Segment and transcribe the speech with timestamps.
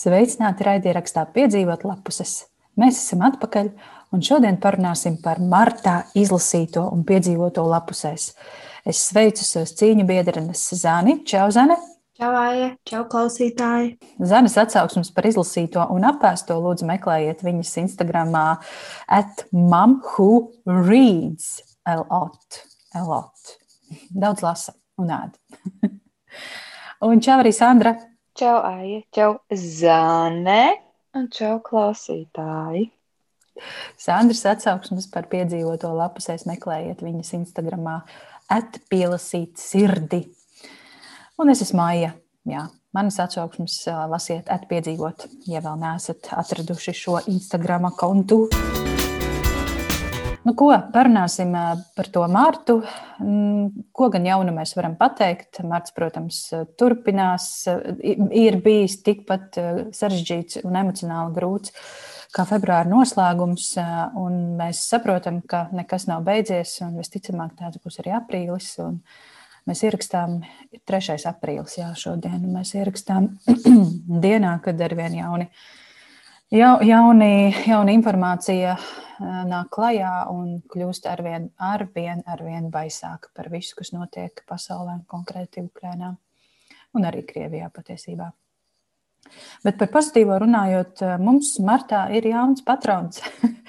[0.00, 2.46] Sveicināti raidierakstā piedzīvot lapuses.
[2.80, 3.66] Mēs esam atpakaļ
[4.16, 8.30] un šodien parunāsim par martā izlasīto un piedzīvoto lapusēs.
[8.88, 11.18] Es sveicu savus cīņu biedrenes Zani.
[11.28, 11.76] Čau, Zane!
[12.16, 12.70] Čau, Aija!
[12.88, 13.98] Čau, klausītāji!
[14.32, 18.46] Zanes atsauksmes par izlasīto un apēsto lūdzu meklējiet viņas Instagramā
[19.20, 21.48] at momwhoreads.
[21.92, 22.62] L-ot.
[23.04, 23.56] L-ot.
[24.16, 25.36] Daudz lasa un ēd.
[27.10, 27.98] un čau arī Sandra!
[28.40, 30.62] Čau, Aija, čau, Zane,
[31.12, 32.86] un čau, klausītāji.
[34.00, 37.98] Sandras atsauksmes par piedzīvoto lapusēs meklējiet viņas Instagramā
[38.48, 40.22] atpielasīt sirdi.
[41.36, 42.14] Un es esmu Maija.
[42.48, 42.64] Jā,
[42.96, 48.46] manas atsauksmes lasiet atpiedzīvot, ja vēl neesat atraduši šo Instagram kontu.
[50.40, 51.50] Nu, ko parunāsim
[51.96, 52.78] par to Mārtu?
[53.20, 55.60] Mm, ko gan jaunu mēs varam pateikt?
[55.68, 56.38] Mārts, protams,
[56.80, 57.50] turpinās.
[58.00, 59.58] Ir bijis tikpat
[59.96, 61.74] sarežģīts un emocionāli grūts
[62.34, 63.74] kā februāra noslēgums.
[64.60, 68.72] Mēs saprotam, ka nekas nav beidzies, un visticamāk tāds būs arī aprīlis.
[69.68, 70.40] Mēs ierakstām
[70.88, 71.18] 3.
[71.28, 73.28] aprīlis, jā, šodien mēs ierakstām
[74.24, 75.18] dienā, kad ar vien
[76.50, 77.32] jauni, jauni,
[77.66, 78.74] jauni informācija
[79.20, 86.14] nāk klajā un kļūst arvien, arvien, arvien baisāka par visu, kas notiek pasaulē, konkrēti Ukrajinā
[86.96, 88.30] un arī Krievijā patiesībā.
[89.62, 93.20] Bet par pozitīvo runājot, mums martā ir jauns patrons.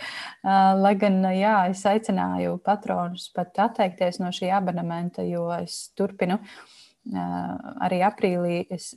[0.83, 6.80] Lai gan, jā, es aicināju patronus pat atteikties no šī abonementa, jo es turpinu uh,
[7.09, 8.91] arī aprīlī es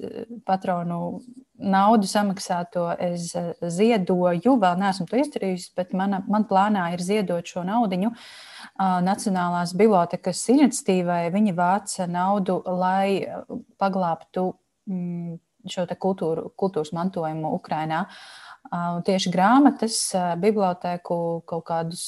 [0.44, 1.20] patronu
[1.56, 3.30] naudu samaksāto es
[3.60, 4.56] ziedoju.
[4.60, 8.12] Vēl neesmu to izdarījusi, bet mana, man plānā ir ziedot šo naudu.
[8.78, 13.24] Nacionālās bibliotekas iniciatīvai viņi vāca naudu, lai
[13.80, 14.50] paglābtu
[14.90, 15.36] mm,
[15.70, 18.04] šo kultūru, kultūras mantojumu Ukrajinā.
[18.04, 18.43] Uh,
[19.06, 19.96] tieši grāmatas,
[20.42, 21.16] bibliotēku,
[21.48, 22.04] kaut kādus,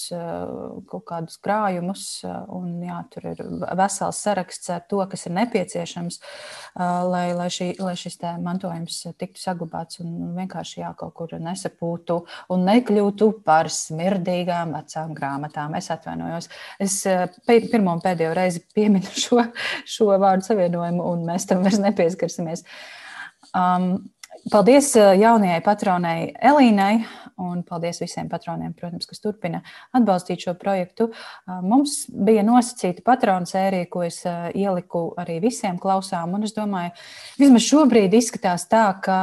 [0.90, 2.06] kaut kādus krājumus.
[2.52, 3.42] Un, jā, tur ir
[3.78, 6.18] vesels saraksts ar to, kas ir nepieciešams,
[7.10, 12.18] lai, lai, šī, lai šis mantojums tiktu saglabāts un vienkārši jā, kaut kur nesapūtu
[12.54, 15.76] un nekļūtu par smirdīgām vecām grāmatām.
[15.78, 16.50] Es atvainojos.
[16.82, 16.98] Es
[17.46, 19.44] pirmo un pēdējo reizi pieminu šo,
[19.86, 22.66] šo vārdu savienojumu, un mēs tam vairs nepieskarsimies.
[23.56, 24.10] Um,
[24.46, 27.00] Paldies eh, jaunajai patronai Elīnai,
[27.42, 29.58] un paldies visiem patroniem, protams, kas turpina
[29.96, 31.08] atbalstīt šo projektu.
[31.10, 36.54] Eh, mums bija nosacīta patronu sērija, ko es eh, ieliku arī visiem klausām, un es
[36.54, 36.92] domāju,
[37.40, 39.18] vismaz šobrīd izskatās tā, ka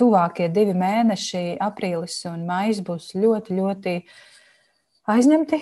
[0.00, 3.94] tuvākie divi mēneši, aprīlis un maijs, būs ļoti, ļoti
[5.18, 5.60] aizņemti.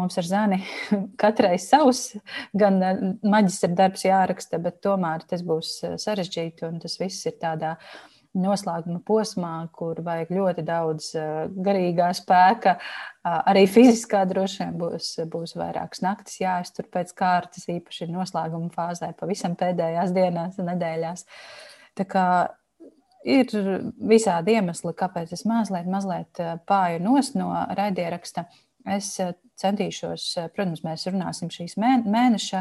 [0.00, 0.62] Mums ar zēni
[1.20, 2.14] katrai savs,
[2.56, 2.80] gan
[3.20, 9.00] maģistra darbs jāraksta, bet tomēr tas būs sarežģīti un tas viss ir tādā veidā noslēguma
[9.06, 11.28] posmā, kur vajag ļoti daudz eh,
[11.66, 12.78] garīgā spēka.
[13.24, 19.54] Arī fiziskā droši vien būs, būs vairākas naktis jāiztur pēc kārtas, īpaši noslēguma fāzē, pavisam
[19.56, 21.24] pēdējās dienās, nedēļās.
[21.96, 22.26] Tā kā
[23.24, 23.48] ir
[24.12, 27.16] visādi iemesli, kāpēc es mazliet, mazliet eh, pāri no
[27.78, 28.48] raidieraksta.
[28.84, 29.14] Es
[29.56, 32.60] centīšos, protams, mēs runāsim šīs mēneša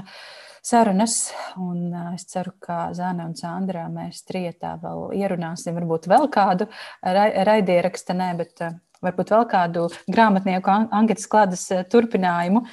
[0.64, 1.34] sarunas.
[1.60, 6.70] Un es ceru, ka Zana un Sandra mēs trietā vēl ierunāsim, varbūt vēl kādu
[7.04, 8.66] raidierakstu, ne, bet
[9.04, 12.64] varbūt vēl kādu grāmatnieku anketas klādes turpinājumu.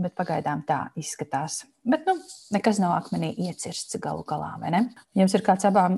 [0.00, 1.64] Bet pagaidām tā izskatās.
[1.90, 2.14] Bet nu,
[2.54, 4.52] nekas nav akmenī iecirsts galu galā.
[5.18, 5.96] Jums ir kāds abām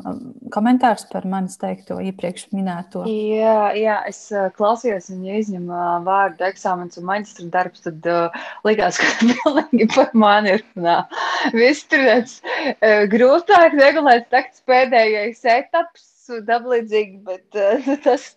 [0.55, 3.05] komentārs par manis teikto iepriekš minēto?
[3.09, 4.23] Jā, jā es
[4.57, 5.67] klausījos, viņa izņem
[6.07, 7.85] vārdu eksāmenis un maģistra darbs.
[7.85, 10.99] Tad uh, likās, ka pilnīgi par mani ir runā.
[11.57, 18.29] Viss tur tāds uh, grūtāk regulēt teksts pēdējais etaps dablīdzīgi, bet uh, tas,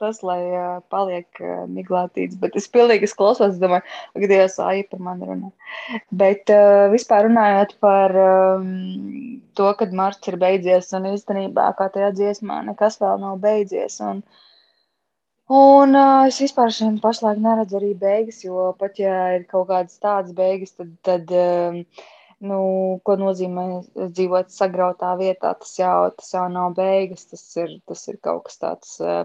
[0.00, 2.38] tas, lai uh, paliek uh, miglātīts.
[2.40, 3.84] Bet es pilnīgi es klausos, domāju,
[4.14, 5.50] ka Dievs āja par mani runā.
[6.22, 8.70] Bet uh, vispār runājot par um,
[9.58, 14.00] to, kad marts ir beidzies, un īstenībā, kā tajā dziesmā, nekas vēl nav beidzies.
[14.04, 14.24] Un,
[15.52, 20.00] un uh, es vispār šim pašlaik neredzu arī beigas, jo pat ja ir kaut kādas
[20.02, 20.98] tādas beigas, tad.
[21.06, 21.82] tad um,
[22.44, 22.58] nu,
[23.06, 23.64] ko nozīmē
[23.94, 25.54] dzīvot sagrautā vietā.
[25.60, 29.24] Tas jau, tas jau nav beigas, tas ir, tas ir kaut kas tāds uh,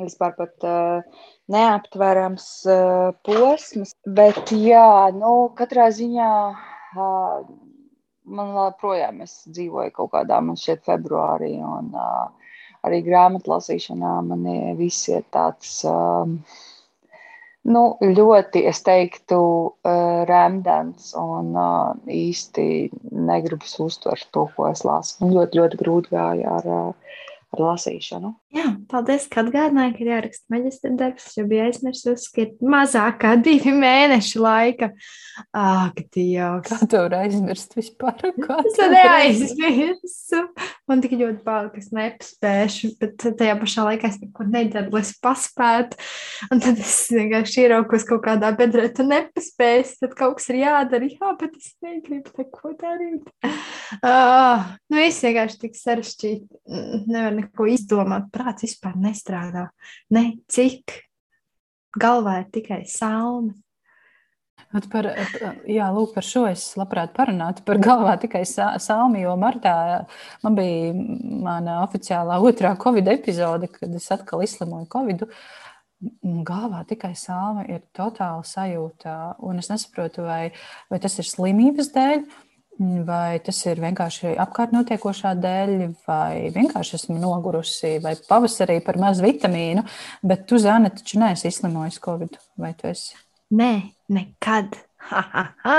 [0.00, 2.48] vispār pat uh, neaptverams
[3.26, 3.94] posms.
[4.06, 6.30] Bet, jā, nu, katrā ziņā.
[8.30, 12.52] Man vēl projām es dzīvoju kaut kādā, man šķiet, februārī, un uh,
[12.86, 14.44] arī grāmatlasīšanā man
[14.78, 16.28] viss ir tāds uh,
[17.68, 19.38] Nu, ļoti, es teiktu,
[19.84, 22.64] uh, rēmdens un uh, īsti
[23.12, 25.18] negribas uztvert to, ko es lasu.
[25.20, 27.18] Man ļoti, ļoti grūti gāja ar, uh,
[27.50, 28.30] ar lasīšanu.
[28.54, 33.20] Jā, paldies, ka atgādināji, ka ir jāraksta maģistra darbs, jo bija aizmirsus, ka ir mazāk
[33.24, 34.90] kā divi mēneši laika.
[35.56, 36.68] Ak, Dievs!
[36.68, 38.18] Kā tu vari aizmirst vispār?
[38.70, 40.40] Es neaizmirsu.
[40.90, 45.02] Man tik ļoti bail, ka es nepaspēšu, bet tajā pašā laikā es neko nedaru, lai
[45.04, 45.98] es paspētu.
[46.50, 51.08] Un tad es vienkārši ieraukos kaut kādā bedrē, tu nepaspēsi, tad kaut kas ir jādara.
[51.10, 53.30] Jā, bet es negribu neko darīt.
[54.00, 56.60] Uh, nu, viss vienkārši tik sarežģīti.
[56.70, 58.30] Mm, Nevar neko izdomāt.
[58.34, 59.68] Prāts vispār nestrādā.
[60.14, 61.00] Ne cik.
[61.98, 63.56] Galvā ir tikai salmi.
[64.70, 65.02] At Par,
[65.66, 67.64] jā, lūk, par šo es labprāt parunātu.
[67.66, 70.06] Par galvā tikai sa- salmi, jo martā
[70.44, 75.24] man bija mana oficiālā otrā Covid epizode, kad es atkal izslimoju Covid.
[76.46, 80.52] Galvā tikai salmi ir totāla sajūta, un es nesaprotu, vai,
[80.88, 82.49] vai tas ir slimības dēļ, vai
[83.44, 85.74] tas ir vienkārši apkārt notiekošā dēļ,
[86.08, 89.84] vai vienkārši esmu nogurusi, vai pavasarī par maz vitamīnu.
[90.24, 93.18] Bet tu, Zana, taču neesi izslimojis Covid, vai tu esi?
[93.52, 93.72] Nē,
[94.08, 94.78] nekad.
[95.10, 95.78] Ha, ha, ha.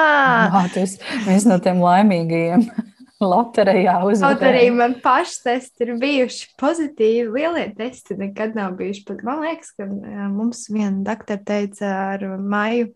[0.61, 2.65] Ah, tu esi viens no tiem laimīgajiem.
[3.21, 7.27] Loterijā Kaut arī man paši testi ir bijuši pozitīvi.
[7.35, 9.03] Lielie testi nekad nav bijuši.
[9.07, 9.85] Pat man liekas, ka
[10.33, 12.89] mums viena doktora teica ar Maiju,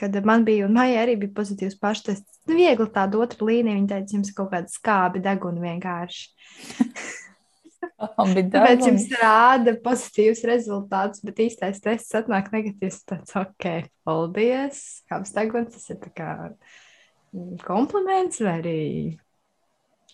[0.00, 2.40] kad man bija, un Maija arī bija pozitīvs paštests.
[2.46, 3.76] Nu, viegli tāda otra līnija.
[3.78, 6.26] Viņa teica, jums ir kaut kāda skābi deguna vienkārši.
[7.96, 13.02] Tāpēc jums rāda pozitīvs rezultāts, bet īstais tests atnāk negatīvs.
[13.08, 14.82] Tāds, ok, paldies.
[15.10, 18.78] Kāps deguns, tas ir tā kā mm, kompliments vai arī.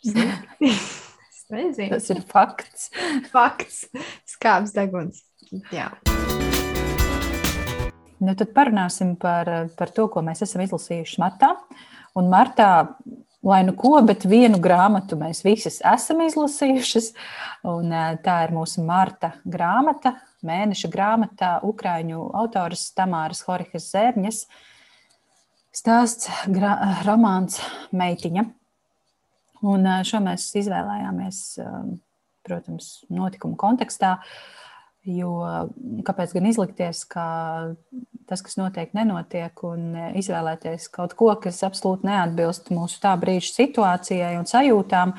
[0.62, 1.93] es nezinu.
[1.96, 2.90] Tas ir fakts.
[3.34, 3.84] fakts.
[4.37, 5.25] Skāps deguns.
[5.75, 5.90] Jā.
[8.23, 11.49] Nu, tad parunāsim par, par to, ko mēs esam izlasījuši martā.
[12.15, 12.69] Un martā,
[13.43, 17.11] lai nu ko, bet vienu grāmatu mēs visas esam izlasījušas.
[17.67, 20.15] Un, eh, tā ir mūsu marta grāmata,
[20.47, 24.45] mēneša grāmatā, Ukrāņu autoras Tamāras Horihas Zērņas.
[25.75, 27.59] Stāsts, gra, romāns
[27.91, 28.47] Meitiņa.
[29.67, 31.77] Un eh, šo mēs izvēlējāmies, eh,
[32.47, 34.21] protams, notikumu kontekstā.
[35.03, 35.33] Jo
[36.07, 37.75] kāpēc gan izlikties, ka
[38.29, 44.33] tas, kas notiek, nenotiek, un izvēlēties kaut ko, kas absolūti neatbilst mūsu tā brīža situācijai
[44.39, 45.15] un sajūtām?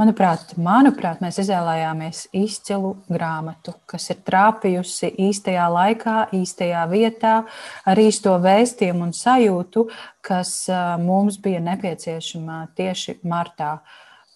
[0.00, 7.36] Manuprāt, manuprāt mēs izvēlējāmies izcilu grāmatu, kas ir trāpījusi īstajā laikā, īstajā vietā,
[7.84, 9.86] ar īsto vēstījumu un sajūtu,
[10.24, 13.78] kas ā, mums bija nepieciešama tieši martā.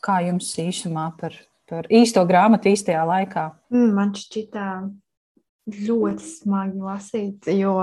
[0.05, 1.35] Kā jums īsumā par,
[1.67, 3.51] par īsto grāmatu īstajā laikā?
[3.75, 4.67] Mm, Man šķita
[5.69, 7.77] ļoti smagi lasīt, jo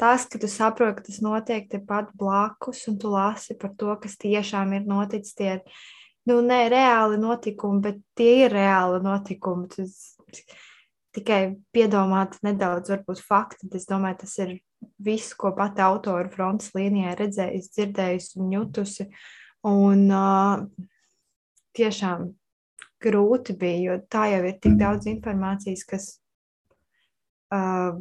[0.00, 4.18] tas, ka tu saproti, ka tas notiek tepat blakus, un tu lasi par to, kas
[4.20, 5.62] tiešām ir noticis, tie ir
[6.26, 9.70] nu, ne reāli notikumi, bet tie ir reāli notikumi.
[9.72, 10.42] Tas
[11.16, 13.70] tikai piedomāt nedaudz, varbūt fakti.
[13.78, 14.56] Es domāju, tas ir
[15.02, 19.08] viss, ko pati autora frontes līnijā redzējusi, dzirdējusi un jutusi.
[19.66, 20.66] Un uh,
[21.76, 22.28] tiešām
[23.02, 26.10] grūti bija, jo tā jau ir tik daudz informācijas, kas
[27.54, 27.98] uh,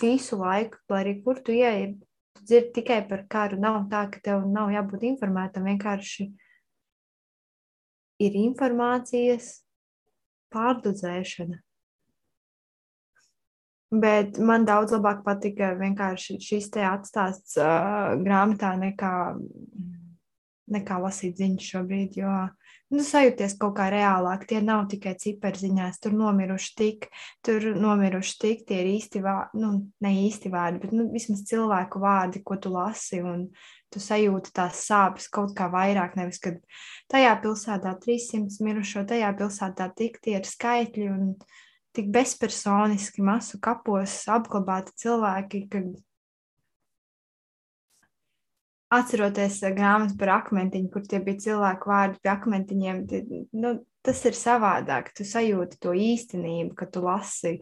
[0.00, 1.94] visu laiku, lai arī kur tu ieej,
[2.36, 3.60] tu dzirdi tikai par karu.
[3.60, 6.28] Nav tā, ka tev nav jābūt informētam, vienkārši
[8.24, 9.58] ir informācijas
[10.54, 11.62] pārdozēšana.
[13.88, 19.12] Bet man daudz labāk patika vienkārši šis te atstāsts uh, grāmatā nekā,
[20.72, 22.32] nekā lasīt ziņas šobrīd, jo
[22.94, 24.46] nu, sajūties kaut kā reālāk.
[24.48, 27.08] Tie nav tikai ciparziņās, tur nomiruši tik,
[27.44, 29.72] tur nomiruši tik, tie ir īsti vārdi, nu,
[30.04, 33.48] ne īsti vārdi, bet nu, vismaz cilvēku vārdi, ko tu lasi, un
[33.92, 36.58] tu sajūti tās sāpes kaut kā vairāk, nevis, kad
[37.12, 41.30] tajā pilsētā 300 mirušo, tajā pilsētā tik tie ir skaitļi un
[41.96, 45.82] tik bezpersoniski masu kapos apglabāti cilvēki, ka
[48.94, 53.74] atceroties eh, grāmatu par akmentiņu, kur tie bija cilvēku vārdi pie akmentiņiem, tie, nu,
[54.06, 55.12] tas ir savādāk.
[55.16, 57.58] Tu sajūti to īstenību, ka tu lasi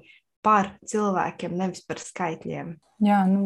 [0.47, 2.77] par cilvēkiem, nevis par skaitļiem.
[3.05, 3.43] Jā, nu,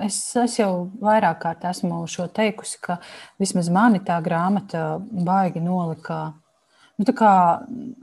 [0.00, 2.96] es, es jau vairāk kārt esmu šo teikusi, ka
[3.42, 6.38] vismaz mani tā grāmata baigi nolika.
[6.96, 7.34] Nu, kā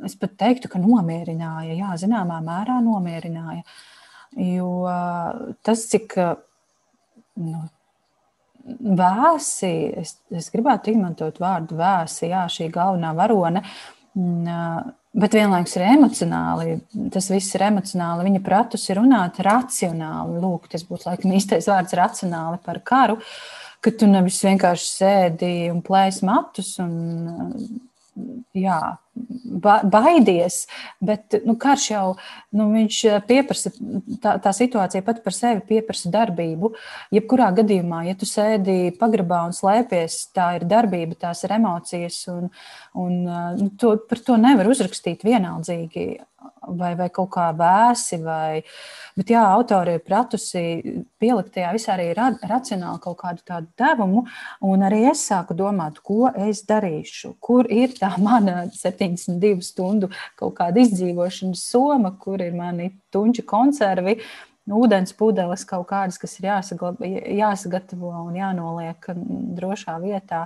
[0.05, 3.63] es pat teiktu, ka nomierināja, jā, zināmā mērā nomierināja.
[4.35, 4.67] Jo
[5.65, 6.13] tas, cik
[7.39, 7.63] nu,
[9.01, 13.63] vēsi, es, es gribētu izmantot vārdu vēsi, jā, šī galvenā varone,
[15.21, 16.77] bet vienlaikus ir emocionāli.
[17.13, 18.27] Tas viss ir emocionāli.
[18.29, 20.39] Viņa pratus ir runāt racionāli.
[20.43, 23.19] Lūk, tas būtu laikam īstais vārds racionāli par karu,
[23.81, 26.91] ka tu nevis vienkārši sēdi un plēsi matus un
[28.57, 28.81] jā,
[29.61, 30.65] ba baidies,
[31.03, 32.05] bet nu, karš jau
[32.57, 32.69] nu,
[33.27, 33.71] pieprasa,
[34.23, 36.73] tā, tā situācija pat par sevi pieprasa darbību.
[37.15, 42.49] Jebkurā gadījumā, ja tu sēdi pagrabā un slēpies, tā ir darbība, tās ir emocijas, un,
[42.97, 43.21] un
[43.59, 46.07] nu, to, par to nevar uzrakstīt vienaldzīgi
[46.67, 48.19] vai, vai kaut kā vēsi.
[48.23, 48.61] Vai,
[49.17, 50.63] bet jā, autori ir pratusi
[51.21, 54.25] pielikt tajā visā arī ra, racionāli kaut kādu tādu devumu.
[54.67, 60.55] Un arī es sāku domāt, ko es darīšu, kur ir tā mana 72 stundu kaut
[60.59, 64.19] kāda izdzīvošanas soma, kur ir mani tunča konservi.
[64.71, 69.09] Ūdens pudeles kaut kādas, kas ir jāsaglab, jāsagatavo un jānoliek
[69.57, 70.45] drošā vietā.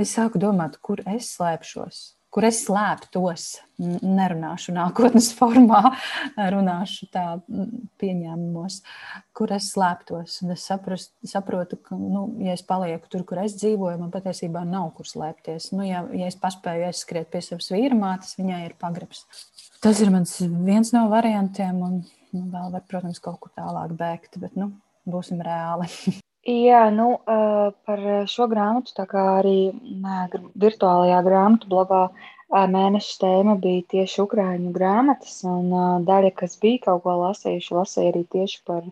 [0.00, 3.46] Es sāku domāt, kur es slēpšos kur es slēptos.
[3.78, 5.80] Nerunāšu nākotnes formā,
[6.36, 7.24] runāšu tā
[8.00, 8.80] pieņēmumos,
[9.34, 10.40] kur es slēptos.
[10.44, 14.64] Un es saprast, saprotu, ka, nu, ja es palieku tur, kur es dzīvoju, man patiesībā
[14.68, 15.70] nav kur slēpties.
[15.74, 19.24] Nu, ja, ja es paspēju aizskriet pie savas vīrmātes, viņai ir pagrabs.
[19.84, 21.98] Tas ir viens no variantiem, un
[22.34, 24.72] nu, vēl var, protams, kaut kur tālāk bēgt, bet nu,
[25.06, 25.90] būsim reāli.
[26.44, 29.72] Jā, nu, par šo grāmatu, tā kā arī
[30.60, 32.00] virtuālajā grāmatu blogā
[32.52, 35.72] mēneša tēma bija tieši ukrāņu grāmatas, un
[36.04, 38.84] daļa, kas bija kaut ko lasījuši, lasīja arī tieši par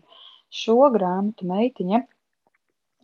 [0.62, 2.00] šo grāmatu meitiņa.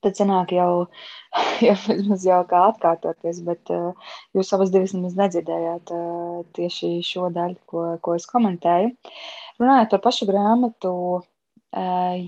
[0.07, 0.87] Tad sanāk jau,
[1.69, 1.77] jau,
[2.25, 5.93] jau kā atkārtoties, bet jūs abas divas nemaz nedzirdējāt
[6.57, 8.95] tieši šo daļu, ko, ko es komentēju.
[9.61, 10.95] Runājot par pašu grāmatu,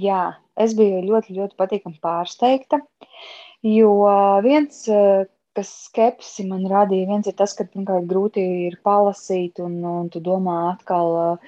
[0.05, 0.23] jā,
[0.65, 2.81] es biju ļoti, ļoti patīkami pārsteigta.
[3.67, 3.93] Jo
[4.45, 4.85] viens,
[5.57, 10.23] kas skepsi man radīja, viens ir tas, ka pirmkārt grūti ir palasīt, un, un tu
[10.25, 11.39] domā atkal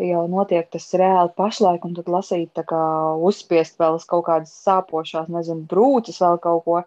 [0.00, 2.82] jau notiek tas reāli pašlaik, un tad lasīt kā
[3.30, 6.82] uzspiest vēl kaut kādas sāpošās, nezinu, brūces vēl kaut ko,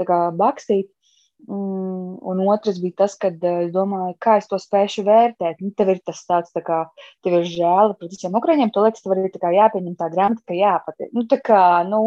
[0.00, 0.90] tā kā bakstīt.
[1.44, 5.60] Mm, un otrs bija tas, ka es domāju, kā es to spēšu vērtēt.
[5.60, 6.84] Nu, tev ir tas tāds, tā kā
[7.24, 8.72] tev ir žēl par visiem ukrāņiem.
[8.72, 11.10] Tu liekas, tev arī tā jāpieņem tā grāmata, ka jāpatīk.
[11.12, 11.60] Nu, tā kā,
[11.90, 12.00] nu,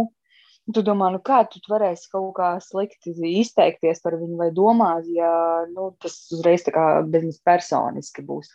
[0.74, 5.32] tu domā, nu kā tu varēsi kaut kā slikti izteikties par viņu vai domāt, ja
[5.70, 8.50] nu, tas uzreiz tā kā bezmaz personiski būs.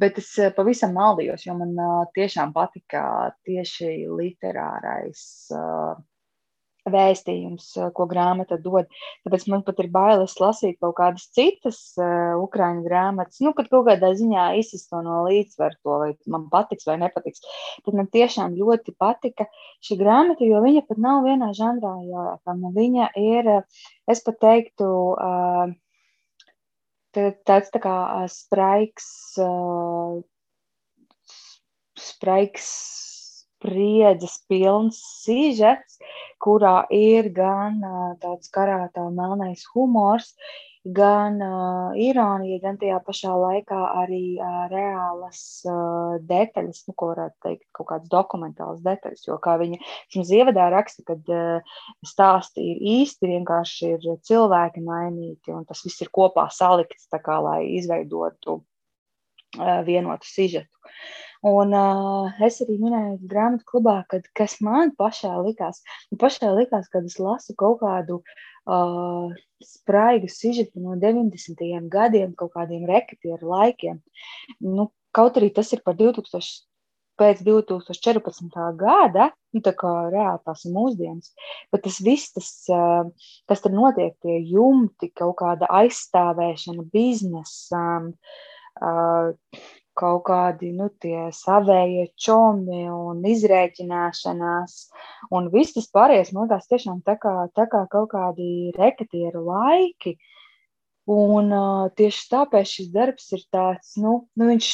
[0.00, 1.72] Bet es pavisam maldījos, jo man
[2.14, 5.24] tiešām patika tieši literārais.
[5.50, 5.96] Uh,
[6.88, 8.88] vēstījums, eh, ko grāmata dod.
[9.26, 13.86] Tāpēc man pat ir bailes lasīt kaut kādas citas uh, ukrāņu grāmatas, nu, kad kaut
[13.88, 17.44] kādā ziņā izsist to no līdzsvaru, to vai man patiks vai nepatiks.
[17.84, 19.46] Tad man tiešām ļoti patika
[19.84, 22.72] šī grāmata, jo viņa pat nav vienā žanrā jārākama.
[22.76, 23.52] Viņa ir,
[24.10, 25.72] es pat teiktu, uh,
[27.12, 27.96] tāds tā kā
[28.30, 29.10] spraiks,
[29.42, 30.20] uh,
[31.98, 32.68] spraiks
[33.60, 36.00] spriedzes pilns sižets,
[36.40, 37.80] kurā ir gan
[38.22, 40.32] tāds karātā melnais humors,
[40.80, 47.36] gan uh, ironija, gan tajā pašā laikā arī uh, reālas uh, detaļas, nu, ko varētu
[47.44, 49.26] teikt, kaut kādas dokumentālas detaļas.
[49.28, 49.76] Jo kā viņa
[50.08, 56.00] šim ievadā raksta, kad uh, stāsti ir īsti, vienkārši ir cilvēki mainīti, un tas viss
[56.00, 60.72] ir kopā salikts, kā lai izveidotu uh, vienotu sižetu.
[61.46, 65.80] Un uh, es arī minēju grāmatu klubā, kad, kas man pašā likās.
[66.12, 69.32] Man pašā likās, kad es lasu kaut kādu uh,
[69.64, 71.88] spraigu sižetu no 90.
[71.88, 74.02] gadiem, kaut kādiem reketieru laikiem.
[74.60, 76.68] Nu, kaut arī tas ir par 2000
[77.20, 78.54] pēc 2014.
[78.80, 81.34] gada, nu, tā kā reāli tās ir mūsdienas,
[81.72, 82.48] bet tas viss, tas,
[83.50, 87.84] kas tur notiek, tie jumti, kaut kāda aizstāvēšana, biznesa,
[89.98, 90.88] kaut kādi nu,
[91.36, 94.76] savējie čomi un izrēķināšanās.
[95.36, 100.16] Un viss tas pārējais man liekas tiešām tā kā, tā kā kaut kādi reketieru laiki.
[101.10, 104.68] Un uh, tieši tāpēc šis darbs ir tāds, nu, nu viņš,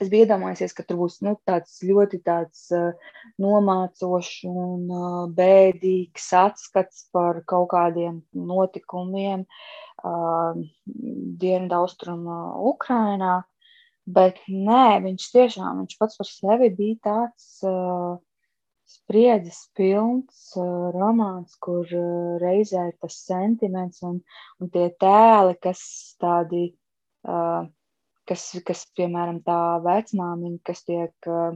[0.00, 2.94] es biju iedomājies, ka tur būs nu, tāds ļoti tāds uh,
[3.42, 12.40] nomācošs un uh, bēdīgs atskats par kaut kādiem notikumiem uh, Dienvidaustrumā
[12.72, 13.42] Ukrainā.
[14.16, 18.18] Bet nē, viņš tiešām viņš pats par sevi bija tāds uh,
[18.90, 24.20] spriedzes pilns uh, romāns, kur uh, reizē ir tas sentiments un,
[24.58, 25.82] un tie tēli, kas
[26.22, 26.70] tādi,
[27.28, 27.68] uh,
[28.26, 31.54] kas, kas, piemēram, tā vecmāmiņa, kas tiek, uh,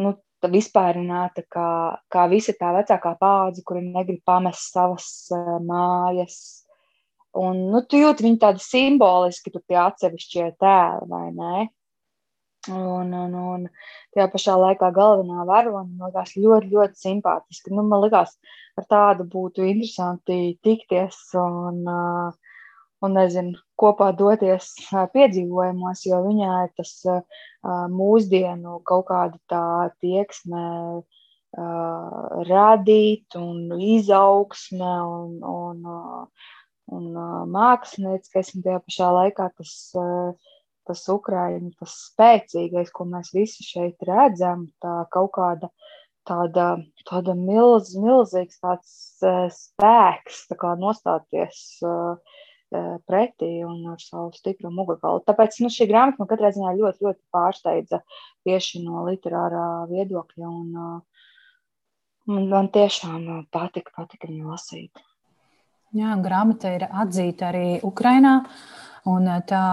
[0.00, 1.68] nu, vispārināta kā,
[2.12, 6.63] kā visa tā vecākā paudze, kuri negrib pamest savas uh, mājas,
[7.34, 11.64] Un, nu, tu jūti viņu tādu simboliski, tur tie atsevišķie tēli, vai ne?
[12.70, 13.64] Un, un, un
[14.14, 17.72] tajā pašā laikā galvenā varone man liekas ļoti, ļoti simpātiski.
[17.74, 18.38] Nu, man liekas,
[18.80, 21.82] ar tādu būtu interesanti tikties un,
[23.04, 24.70] un nezinu, kopā doties
[25.12, 26.94] piedzīvojumos, jo viņai tas
[27.98, 29.66] mūsdienu kaut kāda tā
[30.00, 30.64] tieksme
[32.48, 35.84] radīt un izaugsme un, un,
[36.92, 37.10] un
[37.54, 39.74] mākslinieckais, un tajā pašā laikā tas,
[40.88, 45.70] tas Ukraiņu, tas spēcīgais, ko mēs visi šeit redzam, tā kaut kāda
[46.28, 46.68] tāda,
[47.08, 48.94] tāda milz, milzīgs tāds
[49.58, 52.16] spēks, tā kā nostāties uh,
[53.08, 55.22] pretī un ar savu stipru mugurkaulu.
[55.28, 58.00] Tāpēc nu, šī grāmata man katrā ziņā ļoti, ļoti pārsteidza
[58.46, 60.50] tieši no literārā viedokļa.
[60.50, 61.02] Un,
[62.34, 65.04] un man tiešām patika, patika viņu lasīt.
[65.94, 68.40] Jā, grāmata ir atzīta arī Ukrainā.
[69.06, 69.64] Un tā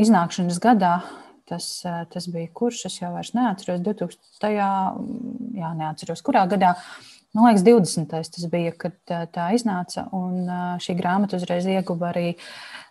[0.00, 0.94] iznākšanas gadā,
[1.46, 4.54] tas, tas bija kurš, es jau neatceros, 2000.
[4.54, 6.74] Jā, neatceros, kurā gadā
[7.34, 8.06] Man liekas, 20.
[8.30, 8.94] tas bija, kad
[9.34, 10.04] tā iznāca.
[10.14, 10.46] Un
[10.78, 12.28] šī grāmata uzreiz ieguva arī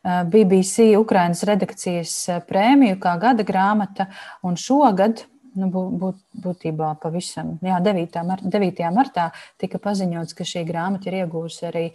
[0.04, 2.16] BBC Ukraiņas redakcijas
[2.50, 4.10] prēmiju kā gada grāmata.
[4.44, 5.24] Un šogad,
[5.60, 8.20] nu, būt, būtībā pavisam jā, 9.
[8.28, 8.84] Mar 9.
[8.96, 9.30] martā,
[9.62, 11.86] tika paziņots, ka šī grāmata ir iegūsi arī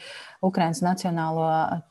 [0.44, 1.46] Ukraiņas Nacionālo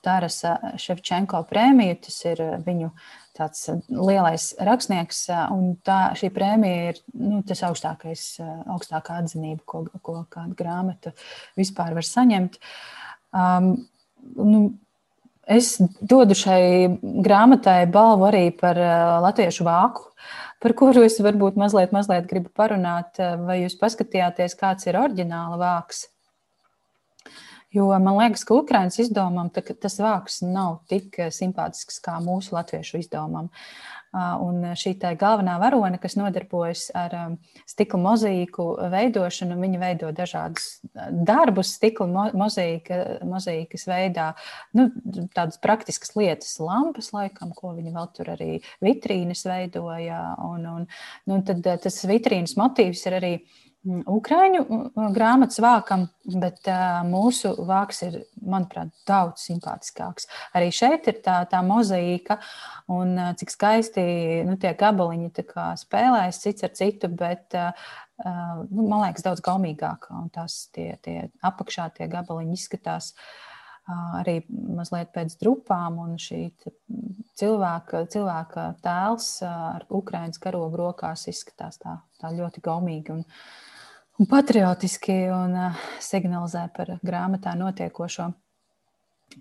[0.05, 1.99] Tarasa Ševčenko prēmiju.
[2.07, 2.91] Tas ir viņu
[3.37, 9.21] tāds uh, lielais rakstnieks, uh, un tā, šī prēmija ir nu, tas augstākais, uh, augstākā
[9.21, 11.13] atzinība, ko, ko kāda grāmata
[11.59, 12.59] vispār var saņemt.
[13.35, 13.73] Um,
[14.39, 14.61] nu,
[15.47, 16.61] es dodu šai
[17.01, 18.79] grāmatai balvu arī par
[19.23, 20.07] latviešu vāku,
[20.63, 23.19] par kuru es varbūt mazliet, mazliet gribu parunāt.
[23.47, 26.07] Vai jūs paskatījāties, kāds ir oriģināla vāks?
[27.75, 33.01] Jo man liekas, ka Ukraiņas izdevumam tas vārks nav tik eh, simpātisks kā mūsu latviešu
[33.01, 33.49] izdevumam.
[34.43, 37.15] Un šī galvenā varone, kas nodarbojas ar
[37.69, 40.79] stikla mozaīku veidošanu, viņa veido dažādus
[41.27, 44.31] darbus, stikla mozaīka, mozaīkas veidā,
[44.77, 44.89] nu,
[45.35, 48.51] tādas praktiskas lietas, lampas, laikam, ko viņa vēl tur arī
[48.83, 50.21] vitrīnas veidoja.
[50.47, 50.89] Un, un,
[51.29, 56.07] nu, tad tas vitrīnas motīvs ir arī Mm, Ukrāņu mm, grāmatas vākam,
[56.41, 56.67] bet
[57.07, 60.27] mūsu vāks ir, manuprāt, daudz simpātiskāks.
[60.57, 62.39] Arī šeit ir tā, tā mozaīka,
[62.91, 64.03] un cik skaisti
[64.47, 65.31] nu, tie gabaliņi
[65.79, 70.09] spēlējas cits ar citu, bet nu, man liekas, daudz gaumīgāk.
[70.17, 73.13] Un tās tie, tie apakšā tie gabaliņi izskatās.
[73.87, 76.41] Arī mazliet pēc drupām, un šī
[77.39, 83.15] cilvēka, cilvēka tēls ar Ukrāņas karogu rokās izskatās tā, tā ļoti gaumīgi.
[83.15, 83.23] Un,
[84.17, 88.31] un patriotiski un uh, signalizē par grāmatā notiekošo.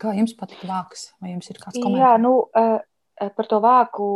[0.01, 1.11] Kā jums patīk vāks?
[1.23, 2.03] Vai jums ir kāds komentārs?
[2.03, 4.07] Jā, nu, uh, par to vāku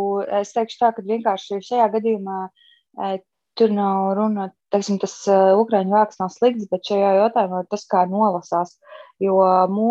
[0.41, 3.19] es teikšu tā, ka vienkārši šajā gadījumā uh,
[3.59, 8.77] tur nav runa, teiksim, tas ukraiņu vāks nav slikts, bet šajā jautājumā tas kā nolasās.
[9.21, 9.37] Jo
[9.69, 9.89] mū,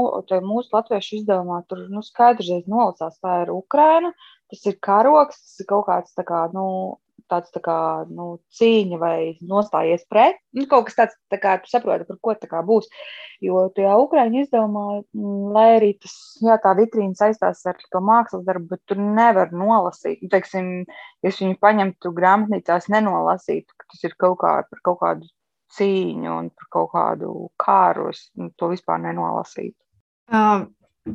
[0.47, 4.09] mūsu latviešu izdevumā tur nu, skaidrs nolasās, tā ir Ukraina,
[4.49, 6.65] tas ir karoks, tas ir kaut kāds kā, nu,
[7.31, 7.77] tāds tā kā,
[8.09, 10.39] nu, cīņa vai nostājies pret.
[10.57, 12.89] Nu, kaut kas tāds, tā kā tu saproti, par ko tā kā būs.
[13.45, 18.45] Jo tajā Ukraiņu izdevumā, mm, lai arī tas, jā, tā vitrīna saistās ar to mākslas
[18.47, 20.23] darbu, bet tur nevar nolasīt.
[20.25, 20.71] Nu, teiksim,
[21.25, 25.29] ja viņu paņemtu grāmatnīcās, nenolasītu, ka tas ir kaut kā par kaut kādu
[25.77, 29.77] cīņu un par kaut kādu kāru, es nu, to vispār nenolasītu.
[30.33, 30.67] Um,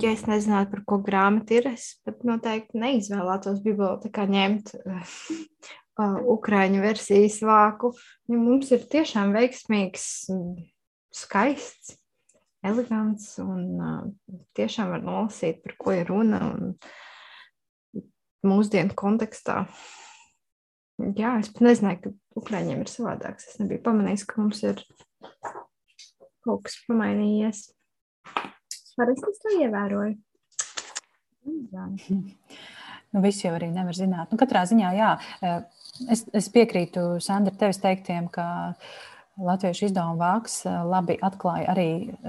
[0.03, 4.75] ja es nezinātu, par ko grāmata ir, es pat noteikti neizvēlētos bibliotekā ņemt
[6.01, 7.93] uh, Ukrāņu versijas vāku.
[8.31, 10.07] Ja mums ir tiešām veiksmīgs,
[11.15, 11.97] skaists,
[12.65, 16.41] elegants un uh, tiešām var nolasīt, par ko ir runa
[18.45, 19.65] mūsdienu kontekstā.
[21.19, 23.49] Jā, es pat nezināju, ka Ukrāņiem ir savādāks.
[23.51, 24.83] Es nebiju pamanījis, ka mums ir
[26.45, 27.67] kaut kas pamainījies.
[28.95, 30.17] Parasti es to ievēroju.
[31.75, 31.87] Jā.
[33.15, 34.33] Nu, visi jau arī nevar zināt.
[34.33, 35.11] Nu, katrā ziņā, jā,
[36.11, 38.75] es, es piekrītu Sandra tevis teiktiem, ka
[39.35, 41.89] latviešu izdevuma vāks labi atklāja arī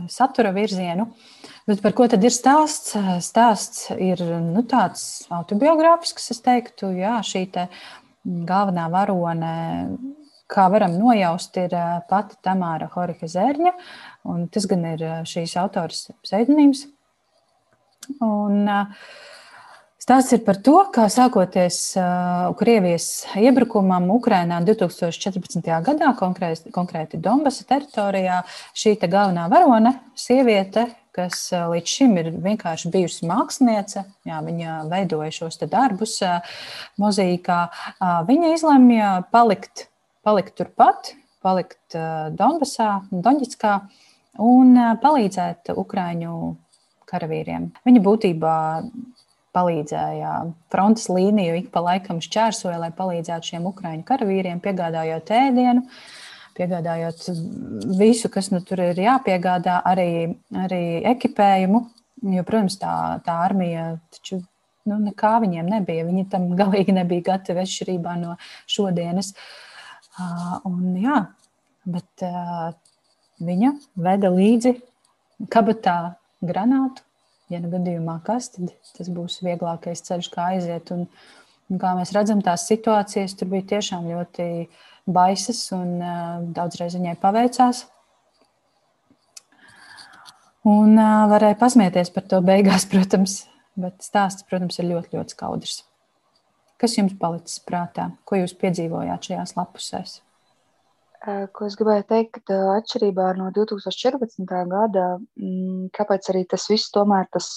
[0.09, 1.07] satura virzienu.
[1.69, 2.95] Bet par ko tad ir stāsts?
[3.25, 7.67] Stāsts ir nu, tāds autobiogrāfisks, es teiktu, jā, šī te
[8.25, 9.53] galvenā varone
[10.49, 11.73] kā varam nojaust, ir
[12.09, 13.73] pati Tamāra Horika Zērņa,
[14.29, 16.85] un tas gan ir šīs autors pseidonīms.
[18.21, 18.69] Un,
[20.05, 25.65] Stāsts ir par to, kā sākoties uh, Krievijas iebrukumam Ukrainā 2014.
[25.81, 28.43] gadā, konkrēti, konkrēti Donbasa teritorijā,
[28.77, 35.31] šī galvenā varone, sieviete, kas uh, līdz šim ir vienkārši bijusi māksliniece, jā, viņa veidoja
[35.39, 36.53] šos darbus uh,
[37.01, 37.59] mozīkā,
[37.97, 39.87] uh, viņa izlemja palikt
[40.25, 41.97] palikt turpat, palikt
[42.37, 43.73] Donbasā, Donģiskā
[44.45, 46.37] un palīdzēt Ukraiņu
[47.09, 47.71] karavīriem.
[47.85, 48.55] Viņi būtībā
[49.55, 50.35] palīdzēja
[50.73, 55.85] frontes līniju, ik pa laikam šķērsoja, lai palīdzētu šiem ukraiņu karavīriem, piegādājot ēdienu,
[56.55, 57.29] piegādājot
[57.99, 60.09] visu, kas nu tur ir jāpiegādā, arī,
[60.65, 60.83] arī
[61.15, 61.85] ekipējumu.
[62.35, 62.91] Jo, protams, tā,
[63.25, 64.39] tā armija taču
[64.89, 66.05] nu, nekā viņiem nebija.
[66.07, 68.37] Viņi tam galīgi nebija gatavi atšķirībā no
[68.71, 69.33] šodienas.
[70.15, 71.25] Uh, un, jā,
[71.91, 72.69] bet uh,
[73.43, 74.77] viņa veda līdzi
[75.51, 76.15] kabatā
[76.45, 77.03] granātu
[77.51, 80.91] ja nu gadījumā kas, tad tas būs vieglākais ceļš, kā aiziet.
[80.95, 81.05] Un,
[81.69, 84.47] un kā mēs redzam, tās situācijas tur bija tiešām ļoti
[85.05, 87.85] baisas un uh, daudzreiz viņai paveicās.
[90.65, 93.43] Un uh, varēja pasmieties par to beigās, protams,
[93.77, 95.81] bet stāsts, protams, ir ļoti, ļoti skaudrs.
[96.81, 98.09] Kas jums palicis prātā?
[98.27, 100.19] Ko jūs piedzīvojāt šajās lapusēs?
[101.25, 104.45] Ko es gribēju teikt, ka atšķirībā no 2014.
[104.69, 105.05] gada,
[105.39, 107.47] mm, kāpēc arī tas viss tomēr tas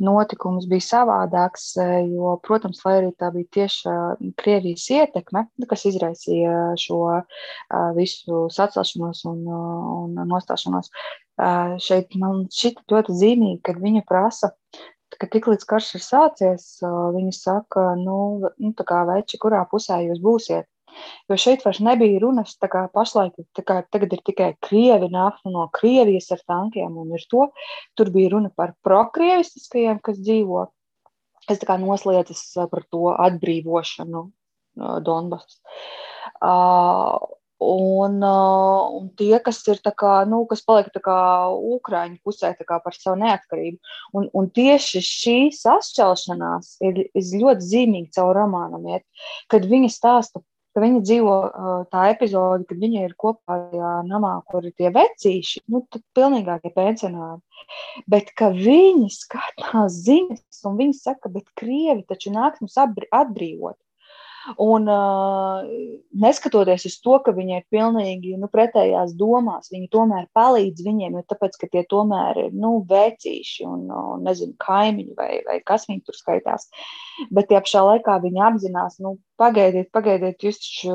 [0.00, 1.74] notikums bija savādāks,
[2.08, 3.94] jo, protams, lai arī tā bija tieši
[4.40, 7.00] Krievijas ietekme, nu, kas izraisīja šo
[7.98, 10.90] visu sacelšanos un, un nostāšanos,
[11.84, 14.54] šeit man šķita ļoti zīmīgi, kad viņa prasa,
[15.20, 16.66] ka tiklīdz karš ir sācies,
[17.16, 18.18] viņi saka, nu,
[18.58, 20.68] nu tā kā veči, kurā pusē jūs būsiet.
[21.30, 25.40] Jo šeit vairs nebija runas, tā kā pašlaik tā kā tagad ir tikai krievi nāk
[25.46, 27.48] no Krievijas ar tankiem un ir to.
[27.98, 30.66] Tur bija runa par prokrievistiskajiem, kas dzīvo,
[31.48, 34.24] kas tā kā noslēdzas par to atbrīvošanu
[35.04, 35.60] Donbass.
[36.40, 37.18] Uh,
[37.60, 43.18] Un, uh, un tie, kas ir kā, nu, kas paliek Ukrāņu pusē kā par savu
[43.20, 43.76] neatkarību.
[44.16, 49.04] Un, un tieši šī sašķelšanās ir, ir ļoti zīmīga caur romānam, iet,
[49.52, 50.40] kad viņi stāsta
[50.74, 51.36] ka viņi dzīvo
[51.92, 56.72] tā epizode, kad viņi ir kopā tajā namā, kur ir tie vecīši, nu, tad pilnīgākie
[56.74, 57.40] pensionāri.
[58.10, 63.78] Bet ka viņi skatās ziņas, un viņi saka, bet krievi taču nāks mums atbrīvot.
[64.58, 65.60] Un uh,
[66.24, 71.24] neskatoties uz to, ka viņi ir pilnīgi nu, pretējās domās, viņi tomēr palīdz viņiem, jo
[71.30, 76.04] tāpēc, ka tie tomēr ir nu, vecīši un, un nezinu, kaimiņi vai, vai kas viņi
[76.06, 76.68] tur skaitās.
[77.30, 80.94] Bet tie pašā laikā viņi apzinās, nu, pagaidiet, pagaidiet, jūs taču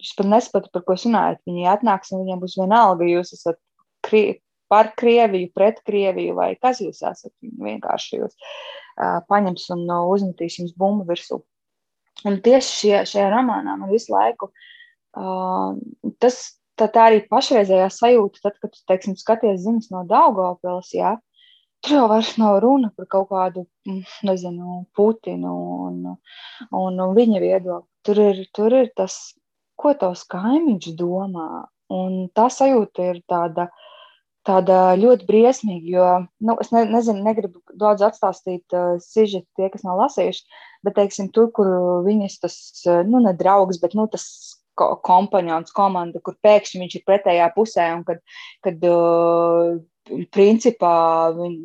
[0.00, 1.42] jūs pat nesaprotat, par ko runājat.
[1.48, 3.60] Viņi atnāks un viņiem būs vienalga, jūs esat
[4.06, 7.32] krie, par Krieviju, pret Krieviju vai kas jūs esat.
[7.42, 11.42] Vienkārši jūs uh, paņems un uh, uzmetīs jums bumbu virsū.
[12.28, 15.76] Un tieši šie, šajā romānā man visu laiku uh,
[16.20, 16.40] tas
[16.80, 21.16] tā, tā arī pašreizējā sajūta, tad, kad tu teiksim, skaties ziņas no Daugavpils, jā,
[21.84, 23.66] tur jau vairs nav runa par kaut kādu,
[24.26, 25.54] nezinu, Putinu
[25.88, 26.00] un,
[26.70, 27.88] un, un viņa viedokli.
[28.06, 29.18] Tur ir, tur ir tas,
[29.80, 33.68] ko tavs kaimiņš domā, un tā sajūta ir tāda,
[34.48, 36.06] tāda ļoti briesmīga, jo,
[36.48, 40.46] nu, es ne, nezinu, negribu daudz atstāstīt uh, sižetu tie, kas nav lasījuši,
[40.86, 41.68] bet, teiksim, tur, kur
[42.06, 42.56] viņas tas,
[43.08, 44.26] nu, ne draugs, bet, nu, tas
[45.04, 48.22] kompanons, komanda, kur pēkšņi viņš ir pretējā pusē un kad,
[48.64, 49.76] kad uh,
[50.34, 50.94] principā
[51.36, 51.56] viņ,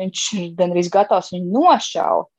[0.00, 0.24] viņš
[0.58, 2.33] gan arī gatavs viņu nošaut.